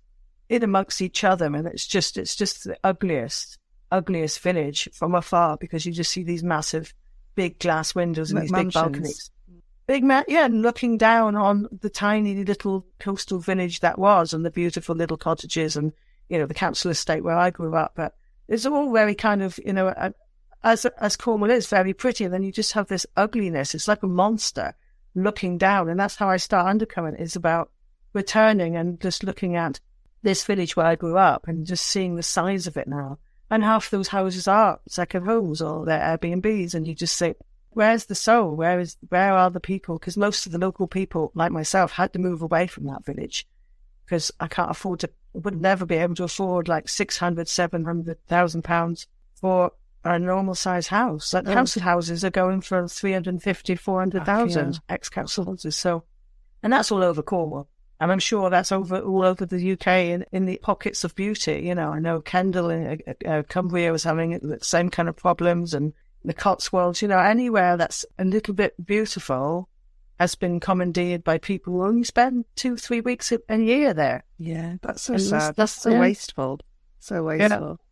in 0.47 0.63
amongst 0.63 1.01
each 1.01 1.23
other. 1.23 1.45
And 1.45 1.67
it's 1.67 1.87
just, 1.87 2.17
it's 2.17 2.35
just 2.35 2.65
the 2.65 2.77
ugliest, 2.83 3.57
ugliest 3.91 4.39
village 4.41 4.89
from 4.93 5.15
afar 5.15 5.57
because 5.57 5.85
you 5.85 5.91
just 5.91 6.11
see 6.11 6.23
these 6.23 6.43
massive, 6.43 6.93
big 7.35 7.59
glass 7.59 7.95
windows 7.95 8.31
and 8.31 8.39
M- 8.39 8.43
these 8.43 8.51
mansions. 8.51 8.73
big 8.73 8.91
balconies. 8.93 9.31
Big 9.87 10.03
man, 10.03 10.23
yeah, 10.27 10.45
and 10.45 10.61
looking 10.61 10.97
down 10.97 11.35
on 11.35 11.67
the 11.81 11.89
tiny 11.89 12.45
little 12.45 12.85
coastal 12.99 13.39
village 13.39 13.81
that 13.81 13.99
was 13.99 14.33
and 14.33 14.45
the 14.45 14.51
beautiful 14.51 14.95
little 14.95 15.17
cottages 15.17 15.75
and, 15.75 15.91
you 16.29 16.37
know, 16.37 16.45
the 16.45 16.53
council 16.53 16.91
estate 16.91 17.23
where 17.23 17.35
I 17.35 17.49
grew 17.49 17.75
up. 17.75 17.93
But 17.95 18.15
it's 18.47 18.65
all 18.65 18.93
very 18.93 19.15
kind 19.15 19.41
of, 19.41 19.59
you 19.65 19.73
know, 19.73 20.13
as, 20.63 20.85
as 20.85 21.17
Cornwall 21.17 21.49
is 21.49 21.67
very 21.67 21.93
pretty. 21.93 22.23
And 22.23 22.33
then 22.33 22.43
you 22.43 22.51
just 22.51 22.73
have 22.73 22.87
this 22.87 23.05
ugliness. 23.17 23.75
It's 23.75 23.87
like 23.87 24.03
a 24.03 24.07
monster 24.07 24.75
looking 25.13 25.57
down. 25.57 25.89
And 25.89 25.99
that's 25.99 26.15
how 26.15 26.29
I 26.29 26.37
start 26.37 26.67
Undercurrent 26.67 27.19
is 27.19 27.35
about 27.35 27.69
returning 28.13 28.77
and 28.77 28.99
just 29.01 29.23
looking 29.23 29.55
at 29.55 29.79
this 30.23 30.45
village 30.45 30.75
where 30.75 30.85
I 30.85 30.95
grew 30.95 31.17
up 31.17 31.47
and 31.47 31.65
just 31.65 31.85
seeing 31.85 32.15
the 32.15 32.23
size 32.23 32.67
of 32.67 32.77
it 32.77 32.87
now. 32.87 33.17
And 33.51 33.63
half 33.63 33.89
those 33.89 34.07
houses 34.07 34.47
are 34.47 34.79
second 34.87 35.25
homes 35.25 35.61
or 35.61 35.85
they're 35.85 35.99
Airbnbs. 35.99 36.73
And 36.73 36.87
you 36.87 36.95
just 36.95 37.17
say, 37.17 37.35
where's 37.71 38.05
the 38.05 38.15
soul? 38.15 38.55
Where 38.55 38.79
is, 38.79 38.95
where 39.09 39.33
are 39.33 39.51
the 39.51 39.59
people? 39.59 39.99
Because 39.99 40.15
most 40.15 40.45
of 40.45 40.53
the 40.53 40.57
local 40.57 40.87
people, 40.87 41.33
like 41.35 41.51
myself, 41.51 41.91
had 41.91 42.13
to 42.13 42.19
move 42.19 42.41
away 42.41 42.67
from 42.67 42.85
that 42.85 43.05
village 43.05 43.45
because 44.05 44.31
I 44.39 44.47
can't 44.47 44.71
afford 44.71 45.01
to, 45.01 45.09
I 45.35 45.39
would 45.39 45.61
never 45.61 45.85
be 45.85 45.95
able 45.95 46.15
to 46.15 46.23
afford 46.23 46.69
like 46.69 46.87
600, 46.87 47.47
700,000 47.49 48.61
pounds 48.63 49.07
for 49.35 49.73
a 50.05 50.17
normal 50.17 50.55
size 50.55 50.87
house. 50.87 51.33
Like 51.33 51.43
mm. 51.43 51.53
council 51.53 51.81
houses 51.81 52.23
are 52.23 52.29
going 52.29 52.61
for 52.61 52.87
350, 52.87 53.75
400,000 53.75 54.73
yeah. 54.73 54.79
ex 54.87 55.09
council 55.09 55.45
houses. 55.45 55.75
So, 55.75 56.05
and 56.63 56.71
that's 56.71 56.89
all 56.89 57.03
over 57.03 57.21
Cornwall. 57.21 57.67
And 58.01 58.11
I'm 58.11 58.19
sure 58.19 58.49
that's 58.49 58.71
over 58.71 58.99
all 58.99 59.23
over 59.23 59.45
the 59.45 59.73
UK 59.73 59.87
in, 59.87 60.25
in 60.31 60.47
the 60.47 60.59
pockets 60.63 61.03
of 61.03 61.13
beauty. 61.13 61.61
You 61.65 61.75
know, 61.75 61.89
I 61.89 61.99
know 61.99 62.19
Kendal 62.19 62.71
in 62.71 62.99
uh, 63.07 63.29
uh, 63.29 63.43
Cumbria 63.43 63.91
was 63.91 64.03
having 64.03 64.31
the 64.39 64.57
same 64.63 64.89
kind 64.89 65.07
of 65.07 65.15
problems 65.15 65.75
and 65.75 65.93
the 66.25 66.33
Cotswolds, 66.33 67.03
you 67.03 67.07
know, 67.07 67.19
anywhere 67.19 67.77
that's 67.77 68.03
a 68.17 68.25
little 68.25 68.55
bit 68.55 68.73
beautiful 68.83 69.69
has 70.19 70.33
been 70.33 70.59
commandeered 70.59 71.23
by 71.23 71.37
people 71.37 71.73
who 71.73 71.83
only 71.83 72.03
spend 72.03 72.45
two, 72.55 72.75
three 72.75 73.01
weeks 73.01 73.31
a, 73.31 73.57
year 73.57 73.93
there. 73.93 74.23
Yeah, 74.39 74.77
that's 74.81 75.03
so 75.03 75.13
and 75.13 75.21
sad. 75.21 75.55
That's, 75.55 75.71
so 75.71 75.91
yeah. 75.91 75.99
wasteful. 75.99 76.59
So 76.99 77.23
wasteful. 77.23 77.67
Yeah. 77.79 77.85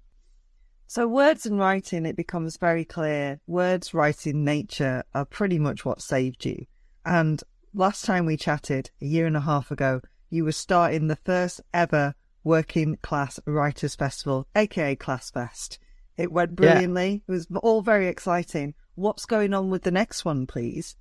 So 0.87 1.07
words 1.07 1.45
and 1.45 1.59
writing, 1.59 2.07
it 2.07 2.15
becomes 2.15 2.57
very 2.57 2.83
clear. 2.83 3.39
Words, 3.45 3.93
writing, 3.93 4.43
nature 4.43 5.03
are 5.13 5.25
pretty 5.25 5.59
much 5.59 5.85
what 5.85 6.01
saved 6.01 6.45
you. 6.45 6.65
And 7.05 7.43
last 7.73 8.05
time 8.05 8.25
we 8.25 8.37
chatted, 8.37 8.91
a 9.01 9.05
year 9.05 9.25
and 9.25 9.37
a 9.37 9.41
half 9.41 9.71
ago, 9.71 10.01
you 10.29 10.43
were 10.43 10.51
starting 10.51 11.07
the 11.07 11.15
first 11.15 11.61
ever 11.73 12.15
working 12.43 12.97
class 13.01 13.39
writers 13.45 13.95
festival, 13.95 14.47
aka 14.55 14.95
Class 14.95 15.31
Fest. 15.31 15.79
It 16.17 16.31
went 16.31 16.55
brilliantly. 16.55 17.09
Yeah. 17.09 17.19
It 17.27 17.31
was 17.31 17.47
all 17.61 17.81
very 17.81 18.07
exciting. 18.07 18.73
What's 18.95 19.25
going 19.25 19.53
on 19.53 19.69
with 19.69 19.83
the 19.83 19.91
next 19.91 20.25
one, 20.25 20.47
please? 20.47 20.95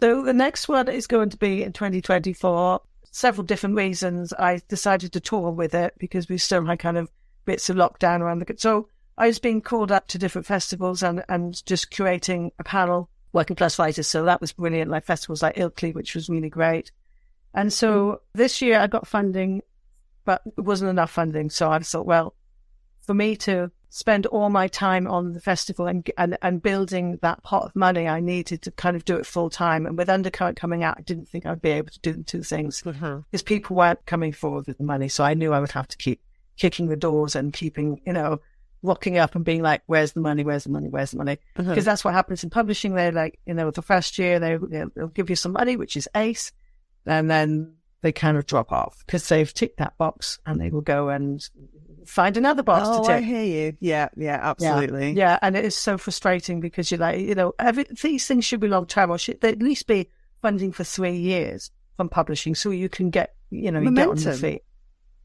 So 0.00 0.22
the 0.22 0.32
next 0.32 0.68
one 0.68 0.88
is 0.88 1.06
going 1.06 1.30
to 1.30 1.36
be 1.36 1.62
in 1.62 1.72
2024. 1.72 2.80
Several 3.10 3.44
different 3.44 3.76
reasons. 3.76 4.32
I 4.32 4.60
decided 4.68 5.12
to 5.12 5.20
tour 5.20 5.50
with 5.50 5.74
it 5.74 5.94
because 5.98 6.28
we 6.28 6.38
still 6.38 6.64
had 6.66 6.80
kind 6.80 6.98
of 6.98 7.10
bits 7.44 7.70
of 7.70 7.76
lockdown 7.76 8.20
around 8.20 8.40
the. 8.40 8.54
So 8.58 8.88
I 9.16 9.28
was 9.28 9.38
being 9.38 9.62
called 9.62 9.92
up 9.92 10.08
to 10.08 10.18
different 10.18 10.46
festivals 10.46 11.02
and, 11.02 11.22
and 11.28 11.64
just 11.64 11.92
curating 11.92 12.50
a 12.58 12.64
panel, 12.64 13.08
working 13.34 13.56
class 13.56 13.78
writers. 13.78 14.06
So 14.06 14.24
that 14.24 14.40
was 14.40 14.52
brilliant, 14.52 14.90
like 14.90 15.04
festivals 15.04 15.42
like 15.42 15.56
Ilkley, 15.56 15.92
which 15.92 16.14
was 16.14 16.30
really 16.30 16.48
great. 16.48 16.90
And 17.52 17.70
so 17.70 18.12
mm. 18.12 18.18
this 18.32 18.62
year 18.62 18.78
I 18.78 18.86
got 18.86 19.06
funding, 19.06 19.62
but 20.24 20.40
it 20.56 20.62
wasn't 20.62 20.90
enough 20.90 21.10
funding. 21.10 21.50
So 21.50 21.70
I 21.70 21.80
thought, 21.80 22.06
well, 22.06 22.34
for 23.02 23.12
me 23.12 23.36
to 23.36 23.70
spend 23.90 24.26
all 24.26 24.50
my 24.50 24.66
time 24.68 25.06
on 25.06 25.34
the 25.34 25.40
festival 25.40 25.86
and, 25.86 26.10
and, 26.16 26.38
and 26.42 26.62
building 26.62 27.18
that 27.22 27.42
pot 27.42 27.64
of 27.66 27.76
money, 27.76 28.08
I 28.08 28.20
needed 28.20 28.62
to 28.62 28.70
kind 28.70 28.96
of 28.96 29.04
do 29.04 29.16
it 29.16 29.26
full 29.26 29.50
time. 29.50 29.84
And 29.84 29.98
with 29.98 30.08
Undercurrent 30.08 30.56
coming 30.56 30.82
out, 30.82 30.96
I 30.98 31.02
didn't 31.02 31.28
think 31.28 31.44
I'd 31.44 31.62
be 31.62 31.70
able 31.70 31.90
to 31.90 32.00
do 32.00 32.12
the 32.12 32.22
two 32.22 32.42
things 32.42 32.82
mm-hmm. 32.82 33.20
because 33.30 33.42
people 33.42 33.76
weren't 33.76 34.04
coming 34.06 34.32
forward 34.32 34.66
with 34.66 34.78
the 34.78 34.84
money. 34.84 35.08
So 35.08 35.22
I 35.22 35.34
knew 35.34 35.52
I 35.52 35.60
would 35.60 35.72
have 35.72 35.88
to 35.88 35.96
keep 35.96 36.20
kicking 36.56 36.86
the 36.86 36.96
doors 36.96 37.36
and 37.36 37.52
keeping, 37.52 38.00
you 38.06 38.12
know, 38.12 38.40
rocking 38.84 39.18
up 39.18 39.34
and 39.34 39.44
being 39.44 39.62
like, 39.62 39.82
"Where's 39.86 40.12
the 40.12 40.20
money? 40.20 40.44
Where's 40.44 40.64
the 40.64 40.70
money? 40.70 40.88
Where's 40.88 41.10
the 41.10 41.16
money?" 41.16 41.38
Because 41.56 41.70
uh-huh. 41.70 41.80
that's 41.80 42.04
what 42.04 42.14
happens 42.14 42.44
in 42.44 42.50
publishing. 42.50 42.94
They're 42.94 43.10
like, 43.10 43.40
you 43.46 43.54
know, 43.54 43.70
the 43.70 43.82
first 43.82 44.18
year 44.18 44.38
they 44.38 44.56
they'll 44.94 45.08
give 45.08 45.30
you 45.30 45.36
some 45.36 45.52
money, 45.52 45.76
which 45.76 45.96
is 45.96 46.08
ace, 46.14 46.52
and 47.06 47.30
then 47.30 47.74
they 48.02 48.12
kind 48.12 48.36
of 48.36 48.46
drop 48.46 48.70
off 48.70 49.02
because 49.06 49.28
they've 49.28 49.52
ticked 49.52 49.78
that 49.78 49.96
box, 49.96 50.38
and 50.46 50.60
they 50.60 50.70
will 50.70 50.82
go 50.82 51.08
and 51.08 51.48
find 52.06 52.36
another 52.36 52.62
box 52.62 52.86
oh, 52.86 53.02
to 53.02 53.08
tick. 53.08 53.16
I 53.16 53.20
hear 53.22 53.42
you. 53.42 53.76
Yeah, 53.80 54.08
yeah, 54.16 54.38
absolutely. 54.42 55.12
Yeah, 55.12 55.32
yeah, 55.32 55.38
and 55.40 55.56
it 55.56 55.64
is 55.64 55.74
so 55.74 55.96
frustrating 55.96 56.60
because 56.60 56.90
you're 56.90 57.00
like, 57.00 57.20
you 57.20 57.34
know, 57.34 57.54
every, 57.58 57.86
these 58.02 58.26
things 58.26 58.44
should 58.44 58.60
be 58.60 58.68
long 58.68 58.86
term, 58.86 59.10
or 59.10 59.18
should 59.18 59.40
they 59.40 59.48
at 59.48 59.62
least 59.62 59.86
be 59.86 60.10
funding 60.42 60.72
for 60.72 60.84
three 60.84 61.16
years 61.16 61.70
from 61.96 62.10
publishing, 62.10 62.54
so 62.54 62.70
you 62.70 62.90
can 62.90 63.08
get, 63.08 63.34
you 63.50 63.72
know, 63.72 63.80
you 63.80 63.90
get 63.94 64.08
on 64.08 64.18
your 64.18 64.34
feet. 64.34 64.62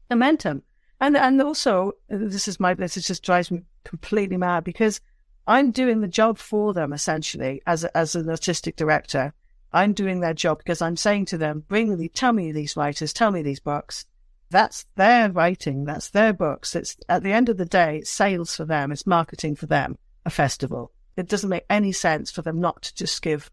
Momentum. 0.08 0.62
And 1.00 1.16
and 1.16 1.40
also, 1.40 1.92
this 2.08 2.46
is 2.46 2.60
my 2.60 2.74
this 2.74 2.94
just 2.94 3.22
drives 3.22 3.50
me 3.50 3.62
completely 3.84 4.36
mad 4.36 4.64
because 4.64 5.00
I'm 5.46 5.70
doing 5.70 6.00
the 6.00 6.08
job 6.08 6.38
for 6.38 6.74
them 6.74 6.92
essentially 6.92 7.62
as 7.66 7.84
a, 7.84 7.96
as 7.96 8.14
an 8.14 8.28
artistic 8.28 8.76
director. 8.76 9.32
I'm 9.72 9.92
doing 9.92 10.20
their 10.20 10.34
job 10.34 10.58
because 10.58 10.82
I'm 10.82 10.96
saying 10.96 11.26
to 11.26 11.38
them, 11.38 11.64
bring 11.68 11.96
me, 11.96 12.08
tell 12.08 12.32
me 12.32 12.52
these 12.52 12.76
writers, 12.76 13.12
tell 13.12 13.30
me 13.30 13.42
these 13.42 13.60
books. 13.60 14.04
That's 14.50 14.84
their 14.96 15.30
writing. 15.30 15.84
That's 15.84 16.10
their 16.10 16.32
books. 16.32 16.74
It's 16.74 16.96
at 17.08 17.22
the 17.22 17.32
end 17.32 17.48
of 17.48 17.56
the 17.56 17.64
day, 17.64 17.98
it's 17.98 18.10
sales 18.10 18.54
for 18.56 18.64
them. 18.64 18.90
It's 18.90 19.06
marketing 19.06 19.54
for 19.56 19.66
them. 19.66 19.96
a 20.26 20.30
festival. 20.30 20.92
It 21.16 21.28
doesn't 21.28 21.48
make 21.48 21.64
any 21.70 21.92
sense 21.92 22.30
for 22.30 22.42
them 22.42 22.60
not 22.60 22.82
to 22.82 22.94
just 22.94 23.22
give, 23.22 23.50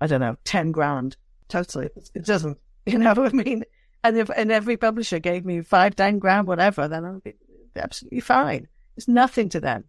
I 0.00 0.06
don't 0.06 0.20
know, 0.20 0.36
10 0.44 0.72
grand. 0.72 1.16
Totally. 1.48 1.90
It 2.14 2.24
doesn't. 2.24 2.58
You 2.84 2.98
know 2.98 3.14
what 3.14 3.32
I 3.32 3.36
mean? 3.36 3.62
And 4.04 4.18
if 4.18 4.30
and 4.30 4.50
every 4.50 4.76
publisher 4.76 5.18
gave 5.18 5.44
me 5.44 5.60
five, 5.60 5.94
ten 5.96 6.18
grand, 6.18 6.46
whatever, 6.46 6.88
then 6.88 7.04
I'd 7.04 7.22
be 7.22 7.34
absolutely 7.76 8.20
fine. 8.20 8.68
It's 8.96 9.08
nothing 9.08 9.48
to 9.50 9.60
them. 9.60 9.84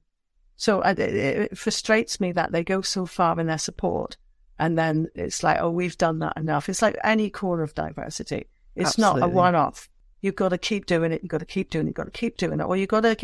So 0.56 0.82
it, 0.82 1.00
it 1.00 1.58
frustrates 1.58 2.20
me 2.20 2.32
that 2.34 2.52
they 2.52 2.64
go 2.64 2.82
so 2.82 3.06
far 3.06 3.40
in 3.40 3.48
their 3.48 3.58
support, 3.58 4.18
and 4.60 4.78
then 4.78 5.08
it's 5.16 5.42
like, 5.42 5.60
oh, 5.60 5.72
we've 5.72 5.98
done 5.98 6.20
that 6.20 6.38
enough. 6.38 6.70
It's 6.70 6.82
like 6.82 6.98
any 7.04 7.30
corner 7.30 7.64
of 7.64 7.74
diversity. 7.74 8.46
It's 8.76 8.92
Absolutely. 8.92 9.22
not 9.22 9.30
a 9.30 9.32
one-off. 9.32 9.90
You've 10.22 10.36
got 10.36 10.50
to 10.50 10.58
keep 10.58 10.86
doing 10.86 11.12
it. 11.12 11.22
You've 11.22 11.32
got 11.32 11.40
to 11.40 11.46
keep 11.46 11.70
doing 11.70 11.86
it. 11.86 11.90
You've 11.90 11.96
got 11.96 12.06
to 12.06 12.12
keep 12.12 12.38
doing 12.38 12.60
it, 12.60 12.64
or 12.64 12.78
you've 12.78 12.90
got 12.90 13.02
to 13.02 13.18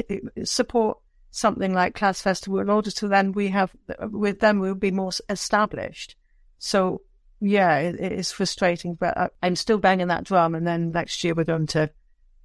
support 0.44 0.98
something 1.32 1.74
like 1.74 1.96
Class 1.96 2.22
Festival 2.22 2.60
in 2.60 2.70
order 2.70 2.90
to 2.90 3.08
then 3.08 3.32
we 3.32 3.50
have 3.50 3.72
with 4.10 4.40
them 4.40 4.60
we'll 4.60 4.76
be 4.76 4.92
more 4.92 5.12
established. 5.30 6.16
So 6.58 7.04
yeah, 7.40 7.78
it, 7.80 7.96
it 8.00 8.12
is 8.12 8.32
frustrating, 8.32 8.96
but 8.96 9.18
I, 9.18 9.30
I'm 9.42 9.56
still 9.56 9.78
banging 9.78 10.08
that 10.08 10.24
drum. 10.26 10.56
And 10.56 10.66
then 10.68 10.92
next 10.92 11.24
year 11.24 11.34
we're 11.34 11.44
going 11.44 11.68
to 11.68 11.90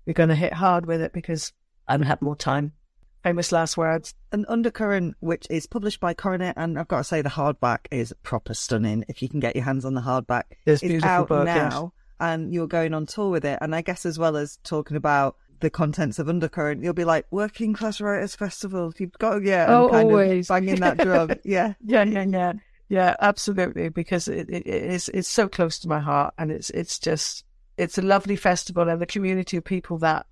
we're 0.06 0.12
going 0.12 0.28
to 0.28 0.34
hit 0.34 0.52
hard 0.52 0.86
with 0.86 1.00
it 1.00 1.12
because 1.12 1.52
I 1.88 1.96
don't 1.96 2.06
have 2.06 2.22
more 2.22 2.36
time. 2.36 2.72
Famous 3.22 3.52
last 3.52 3.78
words. 3.78 4.14
An 4.32 4.44
Undercurrent, 4.48 5.16
which 5.20 5.46
is 5.48 5.66
published 5.66 5.98
by 5.98 6.12
Coronet, 6.12 6.54
and 6.58 6.78
I've 6.78 6.88
got 6.88 6.98
to 6.98 7.04
say 7.04 7.22
the 7.22 7.30
hardback 7.30 7.86
is 7.90 8.12
proper 8.22 8.52
stunning. 8.52 9.04
If 9.08 9.22
you 9.22 9.30
can 9.30 9.40
get 9.40 9.56
your 9.56 9.64
hands 9.64 9.86
on 9.86 9.94
the 9.94 10.02
hardback, 10.02 10.42
It's 10.66 10.82
it's 10.82 10.90
beautiful 10.90 11.08
out 11.08 11.28
book, 11.28 11.46
now, 11.46 11.94
and 12.20 12.52
you're 12.52 12.66
going 12.66 12.92
on 12.92 13.06
tour 13.06 13.30
with 13.30 13.46
it. 13.46 13.58
And 13.62 13.74
I 13.74 13.80
guess 13.80 14.04
as 14.04 14.18
well 14.18 14.36
as 14.36 14.58
talking 14.62 14.98
about 14.98 15.36
the 15.60 15.70
contents 15.70 16.18
of 16.18 16.28
Undercurrent, 16.28 16.84
you'll 16.84 16.92
be 16.92 17.04
like 17.04 17.24
Working 17.30 17.72
Class 17.72 17.98
Writers 17.98 18.34
Festival. 18.36 18.92
You've 18.98 19.12
got 19.12 19.38
to 19.38 19.42
yeah, 19.42 19.66
Oh, 19.70 19.84
and 19.84 19.92
kind 19.92 20.10
always. 20.10 20.50
of 20.50 20.54
banging 20.54 20.80
that 20.80 20.98
drum. 20.98 21.30
yeah, 21.44 21.72
Yeah, 21.82 22.04
yeah, 22.04 22.24
yeah, 22.28 22.52
yeah, 22.88 23.16
absolutely. 23.20 23.88
Because 23.88 24.28
it, 24.28 24.48
it, 24.48 24.66
it 24.66 24.82
is 24.84 25.08
it's 25.12 25.28
so 25.28 25.48
close 25.48 25.78
to 25.80 25.88
my 25.88 26.00
heart, 26.00 26.34
and 26.38 26.50
it's 26.50 26.70
it's 26.70 26.98
just 26.98 27.44
it's 27.76 27.98
a 27.98 28.02
lovely 28.02 28.36
festival, 28.36 28.88
and 28.88 29.00
the 29.00 29.06
community 29.06 29.56
of 29.56 29.64
people 29.64 29.98
that 29.98 30.26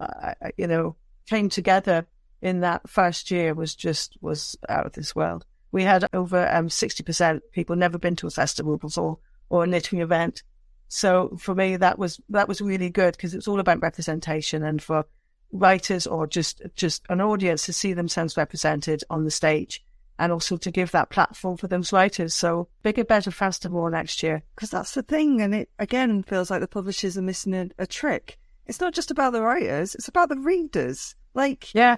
you 0.56 0.66
know 0.66 0.96
came 1.28 1.48
together 1.48 2.06
in 2.40 2.60
that 2.60 2.88
first 2.88 3.30
year 3.30 3.54
was 3.54 3.74
just 3.74 4.16
was 4.20 4.56
out 4.68 4.86
of 4.86 4.92
this 4.92 5.14
world. 5.14 5.46
We 5.70 5.84
had 5.84 6.08
over 6.12 6.48
um 6.54 6.68
sixty 6.68 7.02
percent 7.02 7.42
people 7.52 7.76
never 7.76 7.98
been 7.98 8.16
to 8.16 8.26
a 8.26 8.30
festival 8.30 8.76
before 8.76 9.18
or 9.48 9.64
a 9.64 9.66
knitting 9.66 10.00
event. 10.00 10.42
So 10.88 11.36
for 11.38 11.54
me, 11.54 11.76
that 11.76 11.98
was 11.98 12.20
that 12.28 12.48
was 12.48 12.60
really 12.60 12.90
good 12.90 13.16
because 13.16 13.34
it's 13.34 13.48
all 13.48 13.60
about 13.60 13.82
representation, 13.82 14.62
and 14.62 14.82
for 14.82 15.06
writers 15.52 16.06
or 16.06 16.26
just 16.26 16.62
just 16.76 17.04
an 17.08 17.20
audience 17.20 17.66
to 17.66 17.72
see 17.72 17.92
themselves 17.92 18.36
represented 18.36 19.04
on 19.10 19.24
the 19.24 19.30
stage 19.30 19.84
and 20.22 20.30
also 20.32 20.56
to 20.56 20.70
give 20.70 20.92
that 20.92 21.10
platform 21.10 21.56
for 21.56 21.66
those 21.66 21.92
writers. 21.92 22.32
So 22.32 22.68
bigger, 22.84 23.04
better 23.04 23.32
faster, 23.32 23.68
more 23.68 23.90
next 23.90 24.22
year. 24.22 24.42
because 24.54 24.70
that's 24.70 24.94
the 24.94 25.02
thing, 25.02 25.42
and 25.42 25.52
it 25.54 25.68
again 25.80 26.22
feels 26.22 26.48
like 26.50 26.60
the 26.60 26.68
publishers 26.68 27.18
are 27.18 27.22
missing 27.22 27.54
a, 27.54 27.68
a 27.78 27.86
trick. 27.86 28.38
It's 28.66 28.80
not 28.80 28.94
just 28.94 29.10
about 29.10 29.32
the 29.32 29.42
writers; 29.42 29.94
it's 29.96 30.06
about 30.08 30.28
the 30.28 30.38
readers. 30.38 31.16
Like, 31.34 31.74
Yeah. 31.74 31.96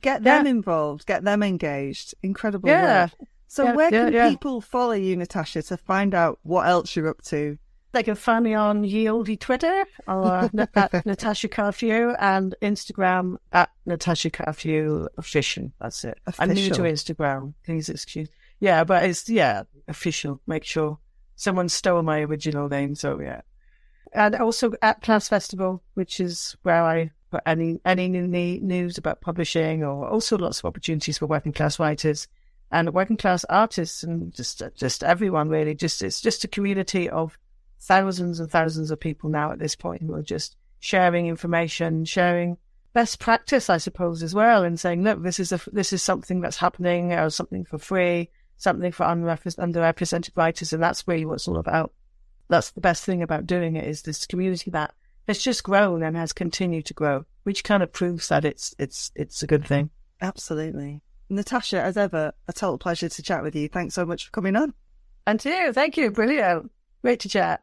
get 0.00 0.24
them 0.24 0.44
Yeah. 0.46 0.50
involved, 0.50 1.06
get 1.06 1.22
them 1.22 1.42
engaged. 1.42 2.14
Incredible 2.22 2.68
Yeah. 2.68 3.04
work. 3.04 3.10
So, 3.46 3.64
Yeah, 3.64 3.74
where 3.74 3.92
yeah, 3.94 4.10
can 4.10 4.30
people 4.30 4.60
follow 4.62 4.92
you, 4.94 5.14
Natasha, 5.16 5.62
to 5.64 5.76
find 5.76 6.14
out 6.14 6.40
what 6.42 6.66
else 6.66 6.96
you're 6.96 7.08
up 7.08 7.22
to? 7.24 7.58
They 7.92 8.02
can 8.02 8.14
find 8.14 8.44
me 8.44 8.54
on 8.54 8.84
Yieldy 8.84 9.38
Twitter 9.38 9.84
or 10.08 10.50
at 10.74 11.06
Natasha 11.06 11.48
Carthew 11.48 12.14
and 12.18 12.54
Instagram 12.62 13.36
at 13.52 13.68
Natasha 13.84 14.30
Carthew 14.30 15.08
official. 15.18 15.70
That's 15.80 16.04
it. 16.04 16.18
I'm 16.38 16.50
new 16.50 16.70
to 16.70 16.82
Instagram. 16.82 17.52
Please 17.64 17.88
excuse. 17.90 18.28
Yeah, 18.60 18.84
but 18.84 19.04
it's 19.04 19.28
yeah 19.28 19.64
official. 19.88 20.40
Make 20.46 20.64
sure 20.64 20.98
someone 21.36 21.68
stole 21.68 22.02
my 22.02 22.20
original 22.20 22.68
name. 22.68 22.94
So 22.94 23.20
yeah, 23.20 23.42
and 24.12 24.34
also 24.36 24.72
at 24.80 25.02
Class 25.02 25.28
Festival, 25.28 25.82
which 25.94 26.20
is 26.20 26.56
where 26.62 26.82
I 26.82 27.10
put 27.30 27.42
any 27.44 27.80
any 27.84 28.08
new 28.08 28.26
news 28.26 28.98
about 28.98 29.20
publishing 29.20 29.82
or 29.82 30.08
also 30.08 30.38
lots 30.38 30.60
of 30.60 30.64
opportunities 30.64 31.18
for 31.18 31.26
working 31.26 31.52
class 31.52 31.78
writers 31.78 32.28
and 32.70 32.94
working 32.94 33.16
class 33.16 33.44
artists 33.50 34.02
and 34.02 34.32
just 34.32 34.62
just 34.76 35.04
everyone 35.04 35.48
really. 35.48 35.74
Just 35.74 36.00
it's 36.00 36.20
just 36.20 36.44
a 36.44 36.48
community 36.48 37.10
of 37.10 37.38
thousands 37.82 38.38
and 38.40 38.50
thousands 38.50 38.90
of 38.90 39.00
people 39.00 39.28
now 39.28 39.52
at 39.52 39.58
this 39.58 39.74
point 39.74 40.02
who 40.02 40.14
are 40.14 40.22
just 40.22 40.56
sharing 40.78 41.26
information, 41.26 42.04
sharing 42.04 42.56
best 42.92 43.18
practice, 43.18 43.68
I 43.68 43.78
suppose, 43.78 44.22
as 44.22 44.34
well, 44.34 44.64
and 44.64 44.78
saying, 44.78 45.02
look, 45.02 45.22
this 45.22 45.40
is 45.40 45.52
a 45.52 45.60
this 45.72 45.92
is 45.92 46.02
something 46.02 46.40
that's 46.40 46.56
happening, 46.56 47.12
or 47.12 47.30
something 47.30 47.64
for 47.64 47.78
free, 47.78 48.30
something 48.56 48.92
for 48.92 49.04
underrepresented 49.04 50.36
writers, 50.36 50.72
and 50.72 50.82
that's 50.82 51.06
really 51.08 51.24
what 51.24 51.34
it's 51.34 51.48
all 51.48 51.58
about. 51.58 51.92
That's 52.48 52.70
the 52.70 52.80
best 52.80 53.04
thing 53.04 53.22
about 53.22 53.46
doing 53.46 53.76
it 53.76 53.84
is 53.84 54.02
this 54.02 54.26
community 54.26 54.70
that 54.70 54.94
has 55.26 55.42
just 55.42 55.64
grown 55.64 56.02
and 56.02 56.16
has 56.16 56.32
continued 56.32 56.86
to 56.86 56.94
grow, 56.94 57.24
which 57.44 57.64
kind 57.64 57.82
of 57.82 57.92
proves 57.92 58.28
that 58.28 58.44
it's 58.44 58.74
it's 58.78 59.10
it's 59.14 59.42
a 59.42 59.46
good 59.46 59.66
thing. 59.66 59.90
Absolutely. 60.20 61.00
Natasha, 61.28 61.80
as 61.80 61.96
ever, 61.96 62.32
a 62.46 62.52
total 62.52 62.78
pleasure 62.78 63.08
to 63.08 63.22
chat 63.22 63.42
with 63.42 63.56
you. 63.56 63.68
Thanks 63.68 63.94
so 63.94 64.04
much 64.04 64.26
for 64.26 64.30
coming 64.32 64.54
on. 64.54 64.74
And 65.26 65.40
to 65.40 65.48
you, 65.48 65.72
thank 65.72 65.96
you, 65.96 66.10
brilliant, 66.10 66.70
great 67.02 67.20
to 67.20 67.28
chat. 67.28 67.62